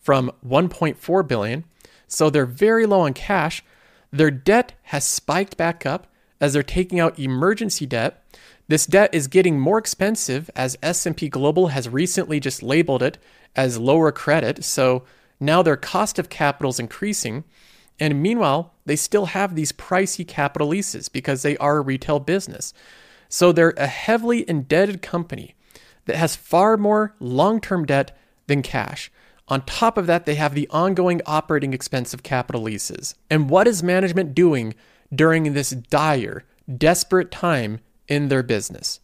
from 0.00 0.32
1.4 0.46 1.28
billion. 1.28 1.64
So 2.08 2.30
they're 2.30 2.46
very 2.46 2.86
low 2.86 3.00
on 3.00 3.14
cash. 3.14 3.64
Their 4.10 4.30
debt 4.30 4.72
has 4.84 5.04
spiked 5.04 5.56
back 5.56 5.86
up 5.86 6.06
as 6.40 6.52
they're 6.52 6.62
taking 6.62 7.00
out 7.00 7.18
emergency 7.18 7.86
debt. 7.86 8.22
This 8.68 8.86
debt 8.86 9.14
is 9.14 9.28
getting 9.28 9.58
more 9.60 9.78
expensive 9.78 10.50
as 10.56 10.76
S&P 10.82 11.28
Global 11.28 11.68
has 11.68 11.88
recently 11.88 12.40
just 12.40 12.62
labeled 12.62 13.02
it 13.02 13.18
as 13.54 13.78
lower 13.78 14.12
credit. 14.12 14.64
So 14.64 15.04
now 15.40 15.62
their 15.62 15.76
cost 15.76 16.18
of 16.18 16.28
capital 16.28 16.70
is 16.70 16.80
increasing. 16.80 17.44
And 17.98 18.22
meanwhile, 18.22 18.74
they 18.84 18.96
still 18.96 19.26
have 19.26 19.54
these 19.54 19.72
pricey 19.72 20.26
capital 20.26 20.68
leases 20.68 21.08
because 21.08 21.42
they 21.42 21.56
are 21.58 21.78
a 21.78 21.82
retail 21.82 22.20
business. 22.20 22.74
So 23.28 23.52
they're 23.52 23.74
a 23.76 23.86
heavily 23.86 24.48
indebted 24.48 25.02
company 25.02 25.54
that 26.04 26.16
has 26.16 26.36
far 26.36 26.76
more 26.76 27.14
long 27.20 27.60
term 27.60 27.84
debt 27.84 28.16
than 28.46 28.62
cash. 28.62 29.10
On 29.48 29.62
top 29.62 29.96
of 29.96 30.06
that, 30.06 30.26
they 30.26 30.34
have 30.34 30.54
the 30.54 30.68
ongoing 30.70 31.20
operating 31.24 31.72
expense 31.72 32.12
of 32.12 32.22
capital 32.22 32.62
leases. 32.62 33.14
And 33.30 33.48
what 33.48 33.68
is 33.68 33.82
management 33.82 34.34
doing 34.34 34.74
during 35.14 35.52
this 35.52 35.70
dire, 35.70 36.44
desperate 36.76 37.30
time 37.30 37.80
in 38.08 38.28
their 38.28 38.42
business? 38.42 39.00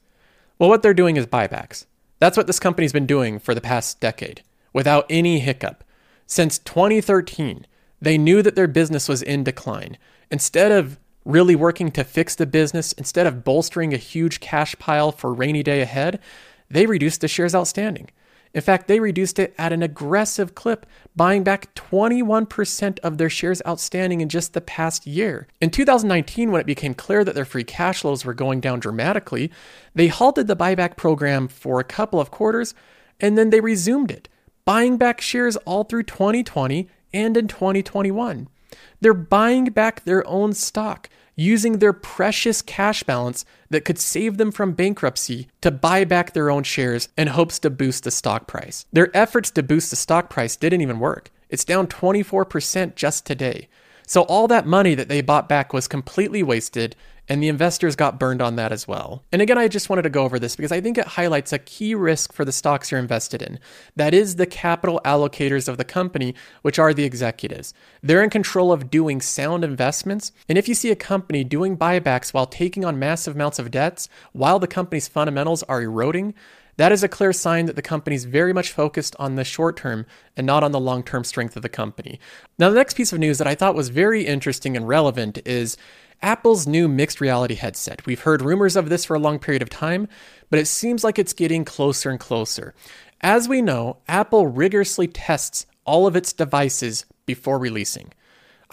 Well, 0.59 0.69
what 0.69 0.83
they're 0.83 0.95
doing 0.95 1.17
is 1.17 1.27
buybacks. 1.27 1.87
That's 2.19 2.37
what 2.37 2.47
this 2.47 2.61
company's 2.61 2.93
been 2.93 3.07
doing 3.07 3.39
for 3.39 3.55
the 3.55 3.61
past 3.61 4.01
decade 4.01 4.43
without 4.73 5.07
any 5.09 5.39
hiccup. 5.41 5.85
Since 6.27 6.59
2013, 6.61 7.67
they 8.03 8.19
knew 8.19 8.43
that 8.43 8.57
their 8.57 8.67
business 8.67 9.09
was 9.09 9.23
in 9.23 9.45
decline. 9.45 9.97
Instead 10.31 10.73
of 10.73 10.99
really 11.25 11.55
working 11.55 11.93
to 11.93 12.03
fix 12.03 12.35
the 12.35 12.47
business, 12.47 12.93
instead 12.95 13.29
of 13.29 13.45
bolstering 13.45 13.95
a 13.95 13.97
huge 13.97 14.41
cash 14.41 14.77
pile 14.81 15.13
for 15.13 15.33
rainy 15.33 15.63
day 15.63 15.81
ahead, 15.81 16.19
they 16.69 16.85
reduced 16.85 17.21
the 17.21 17.29
shares 17.29 17.55
outstanding. 17.55 18.11
In 18.55 18.61
fact, 18.61 18.89
they 18.89 18.99
reduced 18.99 19.39
it 19.39 19.55
at 19.57 19.73
an 19.73 19.85
aggressive 19.85 20.57
clip, 20.57 20.85
buying 21.15 21.45
back 21.45 21.73
21% 21.77 22.99
of 22.99 23.19
their 23.19 23.31
shares 23.31 23.63
outstanding 23.67 24.21
in 24.21 24.29
just 24.29 24.53
the 24.53 24.61
past 24.61 25.07
year. 25.07 25.47
In 25.61 25.71
2019, 25.71 26.51
when 26.51 26.61
it 26.61 26.67
became 26.67 26.95
clear 26.95 27.25
that 27.25 27.37
their 27.37 27.45
free 27.45 27.65
cash 27.65 28.01
flows 28.01 28.25
were 28.25 28.35
going 28.35 28.61
down 28.61 28.81
dramatically, 28.81 29.51
they 29.95 30.09
halted 30.09 30.49
the 30.49 30.57
buyback 30.57 30.97
program 30.97 31.47
for 31.47 31.79
a 31.79 31.85
couple 31.85 32.21
of 32.21 32.33
quarters 32.33 32.75
and 33.21 33.39
then 33.39 33.51
they 33.51 33.61
resumed 33.61 34.11
it, 34.11 34.29
buying 34.65 34.99
back 34.99 35.21
shares 35.21 35.57
all 35.59 35.85
through 35.85 36.03
2020 36.03 36.89
and 37.13 37.37
in 37.37 37.49
2021. 37.49 38.49
They're 39.01 39.15
buying 39.15 39.67
back 39.67 40.05
their 40.05 40.27
own 40.27 40.53
stock 40.53 41.09
using 41.35 41.79
their 41.79 41.93
precious 41.93 42.63
cash 42.63 43.03
balance 43.03 43.45
that 43.71 43.85
could 43.85 43.99
save 43.99 44.37
them 44.37 44.53
from 44.53 44.73
bankruptcy 44.73 45.49
to 45.61 45.71
buy 45.71 46.05
back 46.05 46.33
their 46.33 46.51
own 46.51 46.63
shares 46.63 47.09
in 47.17 47.29
hopes 47.29 47.59
to 47.59 47.71
boost 47.71 48.05
the 48.05 48.11
stock 48.11 48.47
price. 48.47 48.87
Their 48.93 49.15
efforts 49.17 49.51
to 49.53 49.63
boost 49.63 49.91
the 49.91 49.97
stock 49.97 50.29
price 50.29 50.57
didn't 50.57 50.83
even 50.83 50.99
work. 50.99 51.31
It's 51.49 51.65
down 51.65 51.87
24% 51.87 52.95
just 52.95 53.27
today. 53.27 53.69
So 54.07 54.23
all 54.23 54.49
that 54.49 54.67
money 54.67 54.95
that 54.95 55.09
they 55.09 55.21
bought 55.21 55.49
back 55.49 55.73
was 55.73 55.89
completely 55.89 56.43
wasted 56.43 56.97
and 57.33 57.43
the 57.43 57.49
investors 57.49 57.97
got 57.97 58.19
burned 58.19 58.43
on 58.43 58.57
that 58.57 58.73
as 58.73 58.87
well. 58.87 59.25
And 59.33 59.41
again, 59.41 59.57
I 59.57 59.67
just 59.67 59.89
wanted 59.89 60.03
to 60.03 60.11
go 60.11 60.23
over 60.23 60.39
this 60.39 60.55
because 60.55 60.71
I 60.71 60.83
think 60.83 60.99
it 60.99 61.07
highlights 61.07 61.51
a 61.51 61.59
key 61.59 61.95
risk 61.95 62.31
for 62.31 62.45
the 62.45 62.53
stocks 62.53 62.91
you're 62.91 63.01
invested 63.01 63.41
in. 63.41 63.59
That 63.97 64.13
is 64.13 64.37
the 64.37 64.45
capital 64.45 65.01
allocators 65.03 65.67
of 65.67 65.79
the 65.79 65.85
company, 65.85 66.35
which 66.61 66.79
are 66.79 66.93
the 66.93 67.05
executives. 67.05 67.73
They're 68.03 68.23
in 68.23 68.29
control 68.29 68.71
of 68.71 68.91
doing 68.91 69.23
sound 69.23 69.65
investments. 69.65 70.33
And 70.47 70.59
if 70.59 70.69
you 70.69 70.75
see 70.75 70.91
a 70.91 70.95
company 70.95 71.43
doing 71.43 71.75
buybacks 71.75 72.35
while 72.35 72.45
taking 72.45 72.85
on 72.85 72.99
massive 72.99 73.35
amounts 73.35 73.59
of 73.59 73.71
debts, 73.71 74.11
while 74.33 74.59
the 74.59 74.67
company's 74.67 75.09
fundamentals 75.09 75.63
are 75.63 75.81
eroding, 75.81 76.35
that 76.77 76.93
is 76.93 77.03
a 77.03 77.09
clear 77.09 77.33
sign 77.33 77.67
that 77.67 77.77
the 77.77 77.83
company 77.83 78.17
is 78.17 78.25
very 78.25 78.53
much 78.53 78.73
focused 78.73 79.15
on 79.19 79.37
the 79.37 79.45
short 79.45 79.77
term 79.77 80.07
and 80.37 80.47
not 80.47 80.65
on 80.65 80.73
the 80.73 80.81
long 80.81 81.03
term 81.03 81.25
strength 81.25 81.57
of 81.57 81.63
the 81.63 81.69
company. 81.69 82.19
Now, 82.59 82.71
the 82.71 82.77
next 82.77 82.97
piece 82.97 83.13
of 83.13 83.19
news 83.19 83.39
that 83.39 83.47
I 83.47 83.55
thought 83.55 83.75
was 83.75 83.91
very 83.91 84.27
interesting 84.27 84.77
and 84.77 84.89
relevant 84.89 85.39
is 85.47 85.77
Apple's 86.23 86.69
new 86.69 86.87
mixed 86.87 87.21
reality 87.21 87.57
headset. 87.57 88.07
We've 88.07 88.21
heard 88.21 88.43
rumors 88.43 88.77
of 88.77 88.89
this 88.89 89.05
for 89.05 89.17
a 89.17 89.19
long 89.19 89.41
period 89.41 89.61
of 89.61 89.69
time, 89.69 90.07
but 90.51 90.61
it 90.61 90.67
seems 90.67 91.03
like 91.03 91.19
it's 91.19 91.33
getting 91.33 91.65
closer 91.65 92.11
and 92.11 92.21
closer. 92.21 92.75
As 93.21 93.49
we 93.49 93.61
know, 93.61 93.97
Apple 94.07 94.47
rigorously 94.47 95.09
tests 95.09 95.67
all 95.85 96.07
of 96.07 96.15
its 96.15 96.33
devices 96.33 97.07
before 97.27 97.59
releasing. 97.59 98.13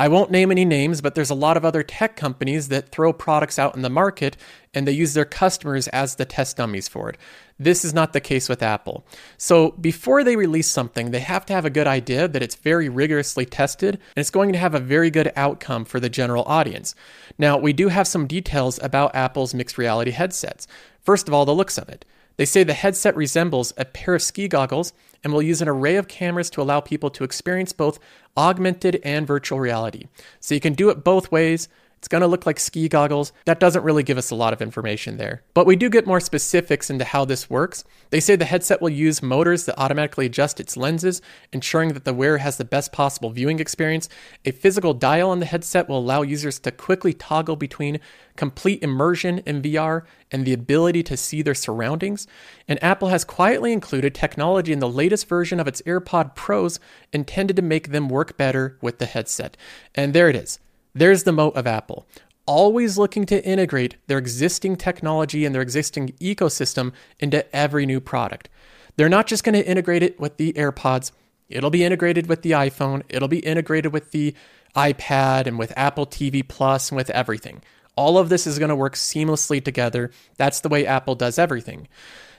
I 0.02 0.08
won't 0.08 0.32
name 0.32 0.50
any 0.50 0.64
names, 0.64 1.02
but 1.02 1.14
there's 1.14 1.30
a 1.30 1.36
lot 1.36 1.58
of 1.58 1.66
other 1.66 1.84
tech 1.84 2.16
companies 2.16 2.70
that 2.70 2.88
throw 2.88 3.12
products 3.12 3.60
out 3.60 3.76
in 3.76 3.82
the 3.82 3.90
market 3.90 4.38
and 4.74 4.88
they 4.88 4.94
use 4.94 5.14
their 5.14 5.26
customers 5.26 5.90
as 5.90 6.16
the 6.16 6.24
test 6.24 6.56
dummies 6.56 6.88
for 6.88 7.10
it. 7.10 7.18
This 7.60 7.84
is 7.84 7.94
not 7.94 8.14
the 8.14 8.22
case 8.22 8.48
with 8.48 8.64
Apple. 8.64 9.06
So 9.38 9.72
before 9.72 10.24
they 10.24 10.38
release 10.38 10.70
something, 10.70 11.12
they 11.12 11.20
have 11.20 11.46
to 11.48 11.54
have 11.54 11.66
a 11.66 11.70
good 11.70 11.88
idea 11.88 12.30
that 12.30 12.42
it's 12.42 12.56
very 12.56 12.88
rigorously 12.88 13.46
tested 13.46 13.96
and 13.96 14.22
it's 14.22 14.32
going 14.32 14.54
to 14.54 14.58
have 14.58 14.74
a 14.74 14.80
very 14.80 15.10
good 15.10 15.34
outcome 15.36 15.84
for 15.84 16.00
the 16.00 16.10
general 16.10 16.46
audience. 16.46 16.96
Now, 17.38 17.58
we 17.58 17.74
do 17.74 17.90
have 17.90 18.08
some 18.08 18.26
details 18.26 18.80
about 18.82 19.14
Apple's 19.14 19.54
mixed 19.54 19.78
reality 19.78 20.12
headsets. 20.12 20.66
First 21.02 21.28
of 21.28 21.34
all, 21.34 21.46
the 21.46 21.54
looks 21.54 21.78
of 21.78 21.90
it. 21.90 22.06
They 22.40 22.46
say 22.46 22.64
the 22.64 22.72
headset 22.72 23.18
resembles 23.18 23.74
a 23.76 23.84
pair 23.84 24.16
of 24.16 24.22
ski 24.22 24.48
goggles 24.48 24.94
and 25.26 25.34
will 25.34 25.42
use 25.42 25.62
an 25.62 25.68
array 25.68 25.98
of 25.98 26.08
cameras 26.08 26.50
to 26.52 26.62
allow 26.62 26.80
people 26.80 27.10
to 27.10 27.26
experience 27.26 27.74
both 27.74 28.00
augmented 28.38 29.02
and 29.04 29.28
virtual 29.28 29.60
reality. 29.60 30.06
So 30.40 30.56
you 30.56 30.62
can 30.62 30.72
do 30.72 30.90
it 30.90 31.04
both 31.04 31.34
ways. 31.34 31.68
It's 32.00 32.08
going 32.08 32.22
to 32.22 32.28
look 32.28 32.46
like 32.46 32.62
ski 32.62 32.88
goggles. 32.88 33.34
That 33.44 33.60
doesn't 33.60 33.84
really 33.84 34.04
give 34.04 34.18
us 34.18 34.32
a 34.32 34.36
lot 34.36 34.54
of 34.54 34.62
information 34.62 35.18
there. 35.18 35.44
But 35.54 35.66
we 35.66 35.76
do 35.76 35.90
get 35.90 36.08
more 36.08 36.22
specifics 36.22 36.90
into 36.90 37.04
how 37.04 37.26
this 37.26 37.50
works. 37.50 37.84
They 38.10 38.22
say 38.22 38.38
the 38.38 38.46
headset 38.46 38.82
will 38.82 38.90
use 38.90 39.22
motors 39.22 39.66
that 39.66 39.78
automatically 39.78 40.26
adjust 40.26 40.62
its 40.62 40.78
lenses, 40.78 41.22
ensuring 41.52 41.92
that 41.94 42.06
the 42.06 42.14
wearer 42.14 42.38
has 42.38 42.56
the 42.56 42.64
best 42.64 42.94
possible 42.94 43.32
viewing 43.32 43.60
experience. 43.60 44.08
A 44.46 44.52
physical 44.52 44.94
dial 44.94 45.30
on 45.30 45.42
the 45.42 45.46
headset 45.46 45.90
will 45.90 46.00
allow 46.00 46.22
users 46.22 46.58
to 46.60 46.72
quickly 46.72 47.12
toggle 47.12 47.58
between 47.58 48.00
complete 48.38 48.82
immersion 48.82 49.40
in 49.40 49.62
VR 49.62 50.04
and 50.32 50.46
the 50.46 50.54
ability 50.54 51.04
to 51.04 51.18
see 51.18 51.42
their 51.42 51.54
surroundings. 51.54 52.28
And 52.66 52.82
Apple 52.82 53.10
has 53.10 53.26
quietly 53.26 53.74
included 53.74 54.16
technology 54.16 54.72
in 54.72 54.80
the 54.80 54.88
latest 54.88 55.28
version 55.28 55.60
of 55.60 55.68
its 55.68 55.82
AirPod 55.82 56.34
Pros 56.34 56.80
intended 57.12 57.58
to 57.58 57.62
make 57.62 57.90
them 57.90 58.08
work 58.08 58.38
better 58.38 58.78
with 58.82 59.00
the 59.00 59.06
headset. 59.06 59.58
And 59.94 60.14
there 60.14 60.30
it 60.30 60.38
is. 60.38 60.60
There's 60.94 61.24
the 61.24 61.32
moat 61.32 61.56
of 61.56 61.68
Apple. 61.68 62.08
Always 62.46 62.98
looking 62.98 63.26
to 63.28 63.46
integrate 63.46 63.98
their 64.08 64.18
existing 64.18 64.76
technology 64.76 65.46
and 65.46 65.54
their 65.54 65.62
existing 65.62 66.10
ecosystem 66.20 66.94
into 67.20 67.46
every 67.56 67.86
new 67.86 68.00
product. 68.00 68.50
They're 68.96 69.08
not 69.08 69.28
just 69.28 69.44
going 69.44 69.54
to 69.54 69.66
integrate 69.66 70.04
it 70.04 70.20
with 70.20 70.38
the 70.38 70.54
AirPods, 70.54 71.12
it'll 71.48 71.70
be 71.70 71.84
integrated 71.84 72.28
with 72.28 72.42
the 72.42 72.52
iPhone, 72.52 73.04
it'll 73.08 73.28
be 73.28 73.40
integrated 73.40 73.94
with 73.94 74.12
the 74.12 74.34
iPad 74.76 75.46
and 75.46 75.60
with 75.60 75.74
Apple 75.78 76.06
TV 76.06 76.48
Plus 76.48 76.90
and 76.90 76.98
with 76.98 77.10
everything. 77.12 77.62
All 77.96 78.18
of 78.18 78.30
this 78.30 78.48
is 78.48 78.60
going 78.60 78.70
to 78.70 78.76
work 78.76 78.96
seamlessly 78.96 79.64
together. 79.64 80.12
That's 80.38 80.62
the 80.62 80.70
way 80.70 80.86
Apple 80.86 81.16
does 81.16 81.38
everything. 81.38 81.88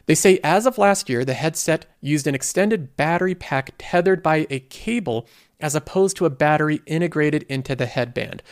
They 0.06 0.14
say 0.14 0.40
as 0.42 0.66
of 0.66 0.78
last 0.78 1.08
year, 1.08 1.24
the 1.24 1.34
headset 1.34 1.86
used 2.00 2.26
an 2.26 2.34
extended 2.34 2.96
battery 2.96 3.34
pack 3.34 3.74
tethered 3.78 4.22
by 4.22 4.46
a 4.50 4.60
cable 4.60 5.28
as 5.60 5.74
opposed 5.74 6.16
to 6.16 6.26
a 6.26 6.30
battery 6.30 6.80
integrated 6.86 7.44
into 7.44 7.74
the 7.74 7.86
headband. 7.86 8.42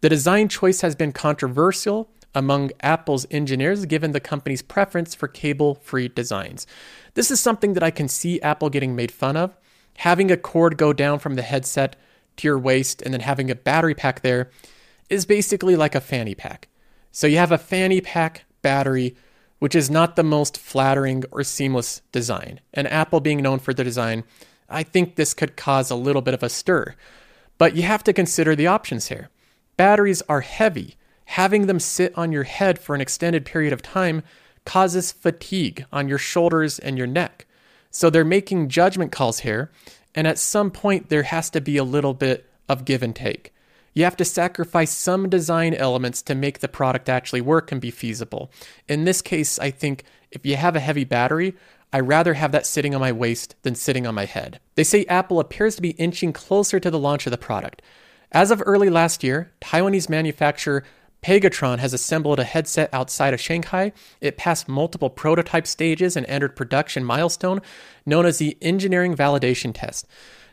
The 0.00 0.08
design 0.08 0.48
choice 0.48 0.80
has 0.82 0.94
been 0.94 1.12
controversial 1.12 2.10
among 2.34 2.70
Apple's 2.80 3.26
engineers 3.30 3.86
given 3.86 4.12
the 4.12 4.20
company's 4.20 4.62
preference 4.62 5.14
for 5.14 5.28
cable 5.28 5.74
free 5.76 6.08
designs. 6.08 6.66
This 7.14 7.30
is 7.30 7.40
something 7.40 7.72
that 7.72 7.82
I 7.82 7.90
can 7.90 8.08
see 8.08 8.40
Apple 8.40 8.70
getting 8.70 8.94
made 8.94 9.10
fun 9.10 9.36
of. 9.36 9.56
Having 9.98 10.30
a 10.30 10.36
cord 10.36 10.76
go 10.76 10.92
down 10.92 11.18
from 11.18 11.34
the 11.34 11.42
headset 11.42 11.96
to 12.36 12.46
your 12.46 12.58
waist 12.58 13.02
and 13.02 13.12
then 13.12 13.20
having 13.20 13.50
a 13.50 13.54
battery 13.54 13.94
pack 13.94 14.20
there 14.20 14.50
is 15.08 15.26
basically 15.26 15.74
like 15.74 15.94
a 15.94 16.00
fanny 16.00 16.34
pack. 16.34 16.68
So 17.10 17.26
you 17.26 17.38
have 17.38 17.52
a 17.52 17.58
fanny 17.58 18.00
pack 18.00 18.44
battery, 18.62 19.16
which 19.58 19.74
is 19.74 19.90
not 19.90 20.14
the 20.14 20.22
most 20.22 20.58
flattering 20.58 21.24
or 21.32 21.42
seamless 21.42 22.02
design. 22.12 22.60
And 22.72 22.86
Apple 22.86 23.20
being 23.20 23.42
known 23.42 23.58
for 23.58 23.74
the 23.74 23.84
design, 23.84 24.24
I 24.68 24.82
think 24.82 25.14
this 25.14 25.34
could 25.34 25.56
cause 25.56 25.90
a 25.90 25.96
little 25.96 26.22
bit 26.22 26.34
of 26.34 26.42
a 26.42 26.48
stir. 26.48 26.94
But 27.56 27.74
you 27.74 27.82
have 27.82 28.04
to 28.04 28.12
consider 28.12 28.54
the 28.54 28.66
options 28.66 29.08
here. 29.08 29.30
Batteries 29.76 30.22
are 30.28 30.40
heavy. 30.40 30.96
Having 31.26 31.66
them 31.66 31.80
sit 31.80 32.16
on 32.16 32.32
your 32.32 32.44
head 32.44 32.78
for 32.78 32.94
an 32.94 33.00
extended 33.00 33.44
period 33.44 33.72
of 33.72 33.82
time 33.82 34.22
causes 34.64 35.12
fatigue 35.12 35.84
on 35.92 36.08
your 36.08 36.18
shoulders 36.18 36.78
and 36.78 36.98
your 36.98 37.06
neck. 37.06 37.46
So 37.90 38.10
they're 38.10 38.24
making 38.24 38.68
judgment 38.68 39.12
calls 39.12 39.40
here, 39.40 39.70
and 40.14 40.26
at 40.26 40.38
some 40.38 40.70
point 40.70 41.08
there 41.08 41.24
has 41.24 41.50
to 41.50 41.60
be 41.60 41.76
a 41.76 41.84
little 41.84 42.14
bit 42.14 42.48
of 42.68 42.84
give 42.84 43.02
and 43.02 43.16
take. 43.16 43.54
You 43.94 44.04
have 44.04 44.16
to 44.18 44.24
sacrifice 44.24 44.90
some 44.90 45.28
design 45.28 45.74
elements 45.74 46.22
to 46.22 46.34
make 46.34 46.60
the 46.60 46.68
product 46.68 47.08
actually 47.08 47.40
work 47.40 47.72
and 47.72 47.80
be 47.80 47.90
feasible. 47.90 48.50
In 48.88 49.04
this 49.04 49.22
case, 49.22 49.58
I 49.58 49.70
think 49.70 50.04
if 50.30 50.44
you 50.44 50.56
have 50.56 50.76
a 50.76 50.80
heavy 50.80 51.04
battery, 51.04 51.54
I 51.92 52.00
rather 52.00 52.34
have 52.34 52.52
that 52.52 52.66
sitting 52.66 52.94
on 52.94 53.00
my 53.00 53.12
waist 53.12 53.54
than 53.62 53.74
sitting 53.74 54.06
on 54.06 54.14
my 54.14 54.26
head. 54.26 54.60
They 54.74 54.84
say 54.84 55.04
Apple 55.06 55.40
appears 55.40 55.76
to 55.76 55.82
be 55.82 55.90
inching 55.90 56.32
closer 56.32 56.78
to 56.78 56.90
the 56.90 56.98
launch 56.98 57.26
of 57.26 57.30
the 57.30 57.38
product. 57.38 57.82
As 58.30 58.50
of 58.50 58.62
early 58.66 58.90
last 58.90 59.24
year, 59.24 59.52
Taiwanese 59.60 60.08
manufacturer 60.08 60.84
Pegatron 61.22 61.78
has 61.78 61.92
assembled 61.92 62.38
a 62.38 62.44
headset 62.44 62.90
outside 62.92 63.34
of 63.34 63.40
Shanghai. 63.40 63.92
It 64.20 64.36
passed 64.36 64.68
multiple 64.68 65.10
prototype 65.10 65.66
stages 65.66 66.16
and 66.16 66.24
entered 66.26 66.54
production 66.54 67.04
milestone 67.04 67.60
known 68.06 68.26
as 68.26 68.38
the 68.38 68.56
engineering 68.62 69.16
validation 69.16 69.72
test. 69.74 70.06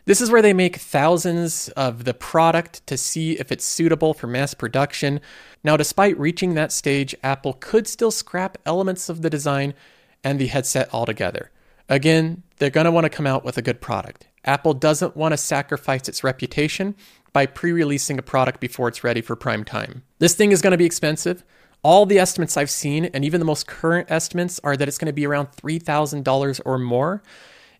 This 0.06 0.20
is 0.20 0.30
where 0.30 0.42
they 0.42 0.52
make 0.52 0.76
thousands 0.76 1.68
of 1.70 2.04
the 2.04 2.14
product 2.14 2.86
to 2.86 2.96
see 2.96 3.32
if 3.32 3.50
it's 3.50 3.64
suitable 3.64 4.14
for 4.14 4.26
mass 4.26 4.54
production. 4.54 5.20
Now, 5.64 5.76
despite 5.76 6.18
reaching 6.18 6.54
that 6.54 6.72
stage, 6.72 7.14
Apple 7.22 7.54
could 7.54 7.88
still 7.88 8.12
scrap 8.12 8.56
elements 8.64 9.08
of 9.08 9.22
the 9.22 9.30
design 9.30 9.74
and 10.26 10.40
the 10.40 10.48
headset 10.48 10.92
altogether. 10.92 11.52
Again, 11.88 12.42
they're 12.56 12.68
going 12.68 12.84
to 12.84 12.90
want 12.90 13.04
to 13.04 13.16
come 13.16 13.28
out 13.28 13.44
with 13.44 13.56
a 13.56 13.62
good 13.62 13.80
product. 13.80 14.26
Apple 14.44 14.74
doesn't 14.74 15.16
want 15.16 15.32
to 15.32 15.36
sacrifice 15.36 16.08
its 16.08 16.24
reputation 16.24 16.96
by 17.32 17.46
pre 17.46 17.70
releasing 17.70 18.18
a 18.18 18.22
product 18.22 18.58
before 18.58 18.88
it's 18.88 19.04
ready 19.04 19.20
for 19.20 19.36
prime 19.36 19.62
time. 19.62 20.02
This 20.18 20.34
thing 20.34 20.50
is 20.50 20.62
going 20.62 20.72
to 20.72 20.76
be 20.76 20.84
expensive. 20.84 21.44
All 21.84 22.06
the 22.06 22.18
estimates 22.18 22.56
I've 22.56 22.70
seen, 22.70 23.04
and 23.04 23.24
even 23.24 23.38
the 23.38 23.44
most 23.44 23.68
current 23.68 24.10
estimates, 24.10 24.58
are 24.64 24.76
that 24.76 24.88
it's 24.88 24.98
going 24.98 25.06
to 25.06 25.12
be 25.12 25.26
around 25.26 25.52
$3,000 25.52 26.60
or 26.64 26.76
more. 26.76 27.22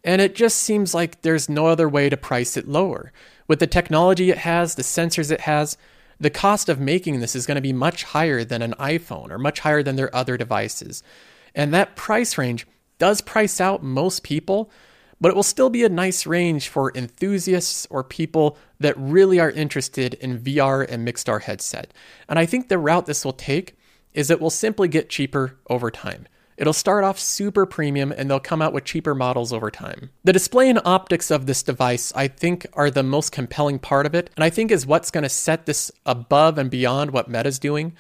And 0.05 0.23
it 0.23 0.37
just 0.37 0.59
seems 0.59 0.95
like 0.95 1.23
there's 1.23 1.49
no 1.49 1.67
other 1.67 1.89
way 1.89 2.09
to 2.09 2.17
price 2.17 2.57
it 2.57 2.69
lower. 2.69 3.13
With 3.49 3.59
the 3.59 3.67
technology 3.67 4.31
it 4.31 4.39
has, 4.39 4.77
the 4.77 4.83
sensors 4.83 5.33
it 5.33 5.41
has, 5.41 5.77
the 6.21 6.31
cost 6.31 6.69
of 6.69 6.79
making 6.79 7.19
this 7.19 7.35
is 7.35 7.45
going 7.45 7.57
to 7.57 7.61
be 7.61 7.73
much 7.73 8.05
higher 8.05 8.45
than 8.45 8.63
an 8.63 8.75
iPhone 8.79 9.33
or 9.33 9.39
much 9.39 9.61
higher 9.61 9.83
than 9.83 9.97
their 9.97 10.15
other 10.15 10.37
devices. 10.37 11.03
And 11.57 11.75
that 11.75 11.97
price 11.97 12.39
range 12.39 12.67
does 12.99 13.21
price 13.21 13.61
out 13.61 13.83
most 13.83 14.23
people, 14.23 14.71
but 15.21 15.31
it 15.31 15.35
will 15.35 15.43
still 15.43 15.71
be 15.71 15.85
a 15.85 15.89
nice 15.89 16.27
range 16.27 16.69
for 16.69 16.93
enthusiasts 16.95 17.87
or 17.91 18.05
people 18.05 18.59
that 18.79 18.95
really 18.99 19.41
are 19.41 19.51
interested 19.51 20.15
in 20.15 20.39
VR 20.39 20.87
and 20.89 21.09
Mixstar 21.09 21.43
headset. 21.43 21.93
And 22.29 22.39
I 22.39 22.47
think 22.47 22.69
the 22.69 22.79
route 22.79 23.07
this 23.07 23.25
will 23.25 23.33
take 23.33 23.77
is 24.13 24.31
it 24.31 24.41
will 24.41 24.51
simply 24.51 24.89
get 24.89 25.09
cheaper 25.09 25.59
over 25.69 25.91
time. 25.91 26.27
It'll 26.57 26.73
start 26.73 27.05
off 27.05 27.19
super 27.19 27.67
premium 27.67 28.13
and 28.13 28.31
they'll 28.31 28.41
come 28.41 28.63
out 28.63 28.73
with 28.73 28.85
cheaper 28.85 29.15
models 29.15 29.53
over 29.53 29.71
time. 29.71 30.11
The 30.25 30.33
display 30.33 30.71
and 30.71 30.81
optics 30.87 31.31
of 31.31 31.45
this 31.45 31.63
device, 31.63 32.13
I 32.15 32.29
think, 32.29 32.67
are 32.73 32.91
the 32.91 33.03
most 33.03 33.31
compelling 33.31 33.79
part 33.79 34.07
of 34.07 34.15
it, 34.15 34.31
and 34.37 34.45
I 34.45 34.49
think 34.49 34.71
is 34.71 34.87
what's 34.87 35.11
going 35.11 35.23
to 35.23 35.29
set 35.29 35.67
this 35.67 35.93
above 36.07 36.57
and 36.57 36.71
beyond 36.71 37.11
what 37.11 37.29
Meta's 37.29 37.59
doing. 37.59 37.95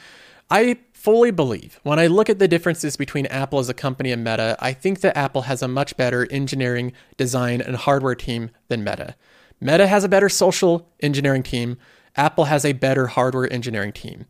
I 0.50 0.78
fully 1.06 1.30
believe 1.30 1.78
when 1.84 2.00
I 2.00 2.08
look 2.08 2.28
at 2.28 2.40
the 2.40 2.48
differences 2.48 2.96
between 2.96 3.26
Apple 3.26 3.60
as 3.60 3.68
a 3.68 3.74
company 3.74 4.10
and 4.10 4.24
Meta, 4.24 4.56
I 4.58 4.72
think 4.72 5.02
that 5.02 5.16
Apple 5.16 5.42
has 5.42 5.62
a 5.62 5.68
much 5.68 5.96
better 5.96 6.26
engineering, 6.32 6.92
design, 7.16 7.60
and 7.60 7.76
hardware 7.76 8.16
team 8.16 8.50
than 8.66 8.82
Meta. 8.82 9.14
Meta 9.60 9.86
has 9.86 10.02
a 10.02 10.08
better 10.08 10.28
social 10.28 10.90
engineering 10.98 11.44
team. 11.44 11.76
Apple 12.16 12.46
has 12.46 12.64
a 12.64 12.72
better 12.72 13.06
hardware 13.06 13.52
engineering 13.52 13.92
team. 13.92 14.26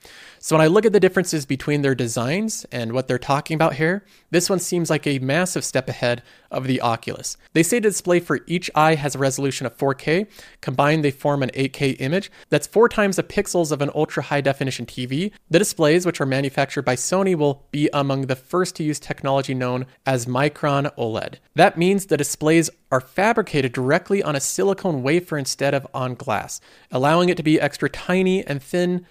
So 0.46 0.54
when 0.54 0.62
I 0.62 0.68
look 0.68 0.86
at 0.86 0.92
the 0.92 1.00
differences 1.00 1.44
between 1.44 1.82
their 1.82 1.96
designs 1.96 2.64
and 2.70 2.92
what 2.92 3.08
they're 3.08 3.18
talking 3.18 3.56
about 3.56 3.74
here, 3.74 4.04
this 4.30 4.48
one 4.48 4.60
seems 4.60 4.88
like 4.88 5.04
a 5.04 5.18
massive 5.18 5.64
step 5.64 5.88
ahead 5.88 6.22
of 6.52 6.68
the 6.68 6.80
Oculus. 6.80 7.36
They 7.52 7.64
say 7.64 7.78
the 7.78 7.88
display 7.88 8.20
for 8.20 8.38
each 8.46 8.70
eye 8.72 8.94
has 8.94 9.16
a 9.16 9.18
resolution 9.18 9.66
of 9.66 9.76
4K. 9.76 10.28
Combined, 10.60 11.04
they 11.04 11.10
form 11.10 11.42
an 11.42 11.50
8K 11.50 11.96
image 11.98 12.30
that's 12.48 12.68
four 12.68 12.88
times 12.88 13.16
the 13.16 13.24
pixels 13.24 13.72
of 13.72 13.82
an 13.82 13.90
ultra 13.92 14.22
high 14.22 14.40
definition 14.40 14.86
TV. 14.86 15.32
The 15.50 15.58
displays, 15.58 16.06
which 16.06 16.20
are 16.20 16.26
manufactured 16.26 16.82
by 16.82 16.94
Sony, 16.94 17.34
will 17.34 17.66
be 17.72 17.90
among 17.92 18.26
the 18.26 18.36
first 18.36 18.76
to 18.76 18.84
use 18.84 19.00
technology 19.00 19.52
known 19.52 19.84
as 20.06 20.28
Micro 20.28 20.82
OLED. 20.96 21.38
That 21.56 21.76
means 21.76 22.06
the 22.06 22.16
displays 22.16 22.70
are 22.92 23.00
fabricated 23.00 23.72
directly 23.72 24.22
on 24.22 24.36
a 24.36 24.40
silicone 24.40 25.02
wafer 25.02 25.38
instead 25.38 25.74
of 25.74 25.88
on 25.92 26.14
glass, 26.14 26.60
allowing 26.92 27.30
it 27.30 27.36
to 27.36 27.42
be 27.42 27.60
extra 27.60 27.90
tiny 27.90 28.46
and 28.46 28.62
thin 28.62 29.04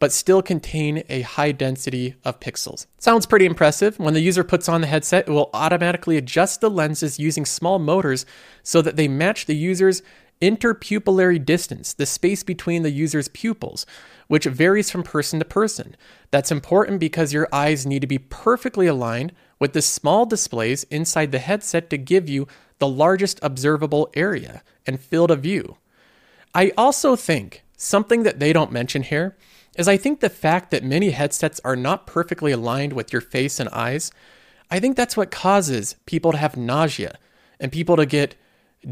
but 0.00 0.10
still 0.10 0.42
contain 0.42 1.04
a 1.08 1.20
high 1.20 1.52
density 1.52 2.16
of 2.24 2.40
pixels. 2.40 2.86
Sounds 2.98 3.26
pretty 3.26 3.46
impressive. 3.46 3.98
When 3.98 4.14
the 4.14 4.20
user 4.20 4.42
puts 4.42 4.68
on 4.68 4.80
the 4.80 4.86
headset, 4.86 5.28
it 5.28 5.30
will 5.30 5.50
automatically 5.54 6.16
adjust 6.16 6.60
the 6.60 6.70
lenses 6.70 7.20
using 7.20 7.44
small 7.44 7.78
motors 7.78 8.26
so 8.62 8.82
that 8.82 8.96
they 8.96 9.06
match 9.06 9.46
the 9.46 9.54
user's 9.54 10.02
interpupillary 10.40 11.44
distance, 11.44 11.92
the 11.92 12.06
space 12.06 12.42
between 12.42 12.82
the 12.82 12.90
user's 12.90 13.28
pupils, 13.28 13.84
which 14.26 14.46
varies 14.46 14.90
from 14.90 15.02
person 15.02 15.38
to 15.38 15.44
person. 15.44 15.94
That's 16.30 16.50
important 16.50 16.98
because 16.98 17.34
your 17.34 17.46
eyes 17.52 17.86
need 17.86 18.00
to 18.00 18.06
be 18.06 18.18
perfectly 18.18 18.86
aligned 18.86 19.34
with 19.58 19.74
the 19.74 19.82
small 19.82 20.24
displays 20.24 20.84
inside 20.84 21.30
the 21.30 21.38
headset 21.38 21.90
to 21.90 21.98
give 21.98 22.26
you 22.26 22.48
the 22.78 22.88
largest 22.88 23.38
observable 23.42 24.10
area 24.14 24.62
and 24.86 24.98
field 24.98 25.30
of 25.30 25.42
view. 25.42 25.76
I 26.54 26.72
also 26.78 27.16
think 27.16 27.62
something 27.76 28.22
that 28.22 28.40
they 28.40 28.54
don't 28.54 28.72
mention 28.72 29.02
here 29.02 29.36
is 29.76 29.88
I 29.88 29.96
think 29.96 30.20
the 30.20 30.30
fact 30.30 30.70
that 30.70 30.84
many 30.84 31.10
headsets 31.10 31.60
are 31.64 31.76
not 31.76 32.06
perfectly 32.06 32.52
aligned 32.52 32.92
with 32.92 33.12
your 33.12 33.22
face 33.22 33.60
and 33.60 33.68
eyes, 33.70 34.10
I 34.70 34.80
think 34.80 34.96
that's 34.96 35.16
what 35.16 35.30
causes 35.30 35.96
people 36.06 36.32
to 36.32 36.38
have 36.38 36.56
nausea 36.56 37.18
and 37.58 37.72
people 37.72 37.96
to 37.96 38.06
get 38.06 38.36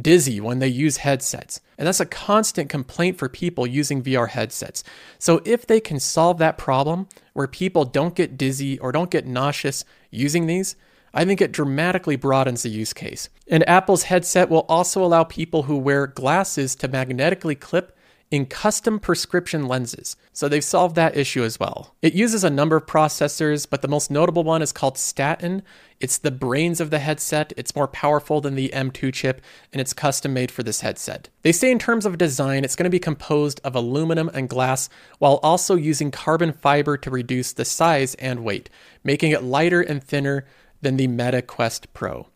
dizzy 0.00 0.40
when 0.40 0.58
they 0.58 0.68
use 0.68 0.98
headsets. 0.98 1.60
And 1.78 1.86
that's 1.86 2.00
a 2.00 2.06
constant 2.06 2.68
complaint 2.68 3.18
for 3.18 3.28
people 3.28 3.66
using 3.66 4.02
VR 4.02 4.28
headsets. 4.28 4.84
So 5.18 5.40
if 5.44 5.66
they 5.66 5.80
can 5.80 5.98
solve 5.98 6.38
that 6.38 6.58
problem 6.58 7.08
where 7.32 7.46
people 7.46 7.84
don't 7.84 8.14
get 8.14 8.36
dizzy 8.36 8.78
or 8.78 8.92
don't 8.92 9.10
get 9.10 9.26
nauseous 9.26 9.84
using 10.10 10.46
these, 10.46 10.76
I 11.14 11.24
think 11.24 11.40
it 11.40 11.52
dramatically 11.52 12.16
broadens 12.16 12.62
the 12.62 12.68
use 12.68 12.92
case. 12.92 13.30
And 13.48 13.66
Apple's 13.68 14.04
headset 14.04 14.50
will 14.50 14.66
also 14.68 15.02
allow 15.02 15.24
people 15.24 15.62
who 15.62 15.78
wear 15.78 16.06
glasses 16.06 16.74
to 16.76 16.88
magnetically 16.88 17.54
clip 17.54 17.96
in 18.30 18.44
custom 18.44 18.98
prescription 19.00 19.66
lenses. 19.66 20.16
So 20.32 20.48
they've 20.48 20.62
solved 20.62 20.96
that 20.96 21.16
issue 21.16 21.42
as 21.44 21.58
well. 21.58 21.94
It 22.02 22.12
uses 22.12 22.44
a 22.44 22.50
number 22.50 22.76
of 22.76 22.86
processors, 22.86 23.66
but 23.68 23.80
the 23.80 23.88
most 23.88 24.10
notable 24.10 24.44
one 24.44 24.60
is 24.60 24.72
called 24.72 24.98
Staten. 24.98 25.62
It's 25.98 26.18
the 26.18 26.30
brains 26.30 26.80
of 26.80 26.90
the 26.90 26.98
headset. 26.98 27.52
It's 27.56 27.74
more 27.74 27.88
powerful 27.88 28.40
than 28.40 28.54
the 28.54 28.68
M2 28.68 29.12
chip, 29.14 29.40
and 29.72 29.80
it's 29.80 29.94
custom 29.94 30.34
made 30.34 30.50
for 30.50 30.62
this 30.62 30.82
headset. 30.82 31.28
They 31.42 31.52
say 31.52 31.70
in 31.70 31.78
terms 31.78 32.04
of 32.04 32.18
design, 32.18 32.64
it's 32.64 32.76
going 32.76 32.84
to 32.84 32.90
be 32.90 32.98
composed 32.98 33.60
of 33.64 33.74
aluminum 33.74 34.30
and 34.34 34.48
glass 34.48 34.90
while 35.18 35.40
also 35.42 35.74
using 35.74 36.10
carbon 36.10 36.52
fiber 36.52 36.96
to 36.98 37.10
reduce 37.10 37.52
the 37.52 37.64
size 37.64 38.14
and 38.16 38.44
weight, 38.44 38.68
making 39.02 39.32
it 39.32 39.42
lighter 39.42 39.80
and 39.80 40.04
thinner 40.04 40.44
than 40.82 40.98
the 40.98 41.08
Meta 41.08 41.42
Quest 41.42 41.92
Pro. 41.94 42.28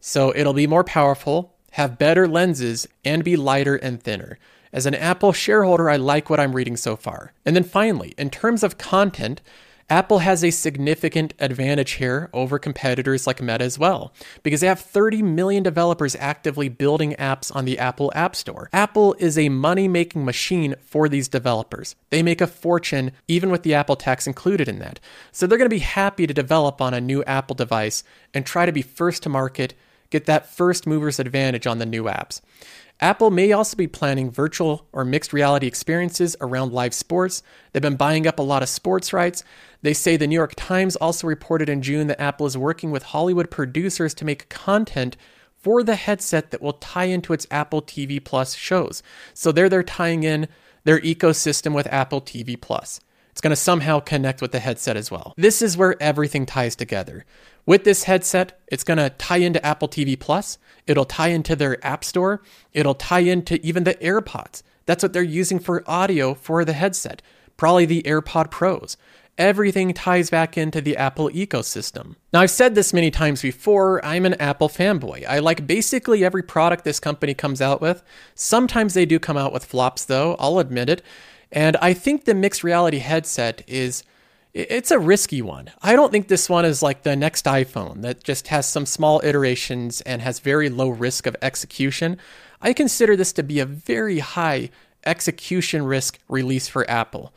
So 0.00 0.34
it'll 0.34 0.54
be 0.54 0.66
more 0.66 0.84
powerful, 0.84 1.54
have 1.72 1.98
better 1.98 2.26
lenses, 2.26 2.88
and 3.04 3.22
be 3.22 3.36
lighter 3.36 3.76
and 3.76 4.02
thinner. 4.02 4.38
As 4.74 4.86
an 4.86 4.94
Apple 4.96 5.32
shareholder, 5.32 5.88
I 5.88 5.94
like 5.94 6.28
what 6.28 6.40
I'm 6.40 6.56
reading 6.56 6.76
so 6.76 6.96
far. 6.96 7.32
And 7.46 7.54
then 7.54 7.62
finally, 7.62 8.12
in 8.18 8.28
terms 8.28 8.64
of 8.64 8.76
content, 8.76 9.40
Apple 9.88 10.18
has 10.18 10.42
a 10.42 10.50
significant 10.50 11.32
advantage 11.38 11.92
here 11.92 12.28
over 12.32 12.58
competitors 12.58 13.24
like 13.24 13.40
Meta 13.40 13.62
as 13.62 13.78
well, 13.78 14.12
because 14.42 14.62
they 14.62 14.66
have 14.66 14.80
30 14.80 15.22
million 15.22 15.62
developers 15.62 16.16
actively 16.16 16.68
building 16.68 17.14
apps 17.20 17.54
on 17.54 17.66
the 17.66 17.78
Apple 17.78 18.10
App 18.16 18.34
Store. 18.34 18.68
Apple 18.72 19.14
is 19.20 19.38
a 19.38 19.48
money 19.48 19.86
making 19.86 20.24
machine 20.24 20.74
for 20.80 21.08
these 21.08 21.28
developers. 21.28 21.94
They 22.10 22.24
make 22.24 22.40
a 22.40 22.48
fortune, 22.48 23.12
even 23.28 23.50
with 23.50 23.62
the 23.62 23.74
Apple 23.74 23.94
tax 23.94 24.26
included 24.26 24.68
in 24.68 24.80
that. 24.80 24.98
So 25.30 25.46
they're 25.46 25.56
going 25.58 25.70
to 25.70 25.76
be 25.76 25.78
happy 25.78 26.26
to 26.26 26.34
develop 26.34 26.80
on 26.80 26.94
a 26.94 27.00
new 27.00 27.22
Apple 27.28 27.54
device 27.54 28.02
and 28.32 28.44
try 28.44 28.66
to 28.66 28.72
be 28.72 28.82
first 28.82 29.22
to 29.22 29.28
market, 29.28 29.74
get 30.10 30.26
that 30.26 30.52
first 30.52 30.84
mover's 30.84 31.20
advantage 31.20 31.68
on 31.68 31.78
the 31.78 31.86
new 31.86 32.04
apps. 32.04 32.40
Apple 33.00 33.30
may 33.30 33.52
also 33.52 33.76
be 33.76 33.86
planning 33.86 34.30
virtual 34.30 34.86
or 34.92 35.04
mixed 35.04 35.32
reality 35.32 35.66
experiences 35.66 36.36
around 36.40 36.72
live 36.72 36.94
sports. 36.94 37.42
They've 37.72 37.82
been 37.82 37.96
buying 37.96 38.26
up 38.26 38.38
a 38.38 38.42
lot 38.42 38.62
of 38.62 38.68
sports 38.68 39.12
rights. 39.12 39.42
They 39.82 39.92
say 39.92 40.16
the 40.16 40.26
New 40.26 40.36
York 40.36 40.54
Times 40.56 40.96
also 40.96 41.26
reported 41.26 41.68
in 41.68 41.82
June 41.82 42.06
that 42.06 42.20
Apple 42.20 42.46
is 42.46 42.56
working 42.56 42.90
with 42.90 43.02
Hollywood 43.02 43.50
producers 43.50 44.14
to 44.14 44.24
make 44.24 44.48
content 44.48 45.16
for 45.56 45.82
the 45.82 45.96
headset 45.96 46.50
that 46.50 46.62
will 46.62 46.74
tie 46.74 47.04
into 47.04 47.32
its 47.32 47.46
Apple 47.50 47.82
TV 47.82 48.22
Plus 48.22 48.54
shows. 48.54 49.02
So 49.32 49.50
there 49.50 49.68
they're 49.68 49.82
tying 49.82 50.22
in 50.22 50.46
their 50.84 51.00
ecosystem 51.00 51.74
with 51.74 51.86
Apple 51.88 52.20
TV 52.20 52.60
Plus. 52.60 53.00
It's 53.34 53.40
going 53.40 53.50
to 53.50 53.56
somehow 53.56 53.98
connect 53.98 54.40
with 54.40 54.52
the 54.52 54.60
headset 54.60 54.96
as 54.96 55.10
well. 55.10 55.34
This 55.36 55.60
is 55.60 55.76
where 55.76 56.00
everything 56.00 56.46
ties 56.46 56.76
together. 56.76 57.24
With 57.66 57.82
this 57.82 58.04
headset, 58.04 58.60
it's 58.68 58.84
going 58.84 58.98
to 58.98 59.10
tie 59.10 59.38
into 59.38 59.64
Apple 59.66 59.88
TV 59.88 60.16
Plus. 60.16 60.56
It'll 60.86 61.04
tie 61.04 61.30
into 61.30 61.56
their 61.56 61.84
App 61.84 62.04
Store. 62.04 62.42
It'll 62.72 62.94
tie 62.94 63.18
into 63.18 63.60
even 63.66 63.82
the 63.82 63.96
AirPods. 63.96 64.62
That's 64.86 65.02
what 65.02 65.12
they're 65.12 65.24
using 65.24 65.58
for 65.58 65.82
audio 65.84 66.34
for 66.34 66.64
the 66.64 66.74
headset. 66.74 67.22
Probably 67.56 67.86
the 67.86 68.02
AirPod 68.02 68.52
Pros. 68.52 68.96
Everything 69.36 69.92
ties 69.92 70.30
back 70.30 70.56
into 70.56 70.80
the 70.80 70.96
Apple 70.96 71.28
ecosystem. 71.30 72.14
Now, 72.32 72.42
I've 72.42 72.52
said 72.52 72.76
this 72.76 72.92
many 72.92 73.10
times 73.10 73.42
before, 73.42 74.04
I'm 74.04 74.26
an 74.26 74.34
Apple 74.34 74.68
fanboy. 74.68 75.26
I 75.26 75.40
like 75.40 75.66
basically 75.66 76.24
every 76.24 76.44
product 76.44 76.84
this 76.84 77.00
company 77.00 77.34
comes 77.34 77.60
out 77.60 77.80
with. 77.80 78.04
Sometimes 78.36 78.94
they 78.94 79.06
do 79.06 79.18
come 79.18 79.36
out 79.36 79.52
with 79.52 79.64
flops, 79.64 80.04
though, 80.04 80.36
I'll 80.38 80.60
admit 80.60 80.88
it. 80.88 81.02
And 81.54 81.76
I 81.76 81.94
think 81.94 82.24
the 82.24 82.34
mixed 82.34 82.64
reality 82.64 82.98
headset 82.98 83.62
is 83.68 84.02
it's 84.52 84.90
a 84.90 84.98
risky 84.98 85.40
one. 85.40 85.70
I 85.82 85.94
don't 85.94 86.10
think 86.10 86.26
this 86.26 86.50
one 86.50 86.64
is 86.64 86.82
like 86.82 87.04
the 87.04 87.14
next 87.14 87.44
iPhone 87.44 88.02
that 88.02 88.24
just 88.24 88.48
has 88.48 88.68
some 88.68 88.86
small 88.86 89.20
iterations 89.24 90.00
and 90.00 90.20
has 90.20 90.40
very 90.40 90.68
low 90.68 90.88
risk 90.88 91.26
of 91.26 91.36
execution. 91.40 92.18
I 92.60 92.72
consider 92.72 93.16
this 93.16 93.32
to 93.34 93.44
be 93.44 93.60
a 93.60 93.66
very 93.66 94.18
high 94.18 94.70
execution 95.06 95.84
risk 95.84 96.18
release 96.28 96.66
for 96.66 96.90
Apple. 96.90 97.32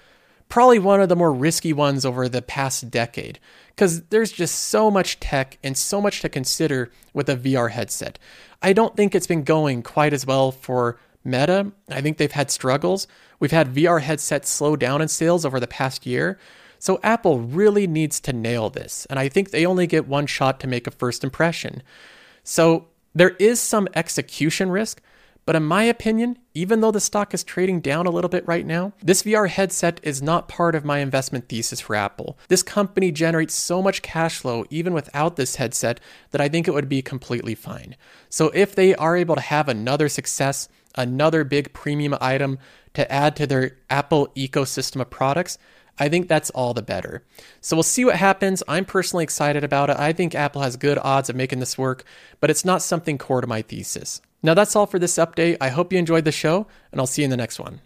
Probably 0.50 0.80
one 0.80 1.00
of 1.00 1.10
the 1.10 1.16
more 1.16 1.34
risky 1.34 1.74
ones 1.74 2.04
over 2.04 2.28
the 2.28 2.42
past 2.42 2.90
decade 2.90 3.40
because 3.68 4.04
there's 4.06 4.32
just 4.32 4.56
so 4.56 4.90
much 4.90 5.20
tech 5.20 5.60
and 5.64 5.78
so 5.78 6.02
much 6.02 6.22
to 6.22 6.30
consider 6.30 6.92
with 7.14 7.30
a 7.30 7.38
VR 7.38 7.70
headset. 7.70 8.18
I 8.64 8.74
don't 8.74 8.96
think 8.96 9.14
it's 9.14 9.28
been 9.28 9.44
going 9.44 9.84
quite 9.84 10.14
as 10.14 10.26
well 10.26 10.52
for 10.52 10.98
Meta. 11.24 11.72
I 11.90 12.02
think 12.02 12.18
they've 12.18 12.32
had 12.32 12.52
struggles. 12.52 13.08
We've 13.40 13.52
had 13.52 13.74
VR 13.74 14.02
headsets 14.02 14.50
slow 14.50 14.76
down 14.76 15.02
in 15.02 15.08
sales 15.08 15.46
over 15.46 15.60
the 15.60 15.68
past 15.68 16.06
year. 16.06 16.40
So 16.80 17.00
Apple 17.04 17.40
really 17.40 17.88
needs 17.88 18.20
to 18.22 18.34
nail 18.34 18.70
this. 18.70 19.06
And 19.10 19.20
I 19.20 19.30
think 19.30 19.52
they 19.52 19.66
only 19.66 19.88
get 19.88 20.08
one 20.08 20.28
shot 20.28 20.60
to 20.62 20.68
make 20.68 20.88
a 20.88 20.92
first 20.92 21.24
impression. 21.24 21.82
So 22.44 22.88
there 23.14 23.32
is 23.40 23.60
some 23.60 23.88
execution 23.96 24.70
risk. 24.70 25.02
But 25.48 25.56
in 25.56 25.64
my 25.64 25.84
opinion, 25.84 26.40
even 26.54 26.82
though 26.82 26.92
the 26.92 27.00
stock 27.00 27.34
is 27.34 27.42
trading 27.42 27.80
down 27.80 28.06
a 28.06 28.10
little 28.10 28.30
bit 28.30 28.46
right 28.46 28.66
now, 28.66 28.92
this 29.02 29.24
VR 29.24 29.48
headset 29.48 30.02
is 30.04 30.22
not 30.22 30.50
part 30.50 30.76
of 30.76 30.84
my 30.84 31.00
investment 31.00 31.48
thesis 31.48 31.80
for 31.80 31.96
Apple. 31.96 32.38
This 32.50 32.62
company 32.62 33.14
generates 33.14 33.54
so 33.56 33.82
much 33.82 34.02
cash 34.02 34.40
flow 34.40 34.66
even 34.70 34.92
without 34.92 35.38
this 35.38 35.56
headset 35.56 36.02
that 36.32 36.42
I 36.42 36.50
think 36.50 36.68
it 36.68 36.74
would 36.74 36.90
be 36.90 37.02
completely 37.02 37.56
fine. 37.56 37.96
So 38.28 38.50
if 38.54 38.76
they 38.76 38.94
are 38.96 39.16
able 39.16 39.36
to 39.36 39.42
have 39.42 39.70
another 39.70 40.10
success, 40.10 40.68
another 40.98 41.44
big 41.44 41.74
premium 41.74 42.16
item 42.20 42.60
to 42.94 43.10
add 43.12 43.36
to 43.38 43.48
their 43.48 43.78
Apple 43.90 44.30
ecosystem 44.36 45.02
of 45.02 45.10
products, 45.10 45.58
I 46.00 46.10
think 46.10 46.28
that's 46.28 46.50
all 46.52 46.74
the 46.74 46.82
better. 46.82 47.24
So 47.62 47.76
we'll 47.76 47.84
see 47.84 48.06
what 48.06 48.16
happens. 48.16 48.62
I'm 48.68 48.86
personally 48.86 49.24
excited 49.24 49.64
about 49.64 49.90
it. 49.90 49.98
I 49.98 50.14
think 50.14 50.36
Apple 50.36 50.62
has 50.62 50.76
good 50.76 51.00
odds 51.00 51.30
of 51.30 51.36
making 51.36 51.60
this 51.60 51.78
work, 51.78 52.04
but 52.40 52.50
it's 52.50 52.66
not 52.66 52.82
something 52.82 53.18
core 53.18 53.42
to 53.42 53.48
my 53.48 53.62
thesis. 53.62 54.22
Now 54.44 54.54
that's 54.54 54.76
all 54.76 54.86
for 54.86 55.00
this 55.00 55.16
update. 55.16 55.58
I 55.60 55.70
hope 55.70 55.92
you 55.92 56.00
enjoyed 56.00 56.26
the 56.26 56.32
show, 56.32 56.68
and 56.92 57.02
I'll 57.02 57.08
see 57.08 57.24
you 57.24 57.26
in 57.26 57.32
the 57.32 57.38
next 57.38 57.60
one. 57.60 57.82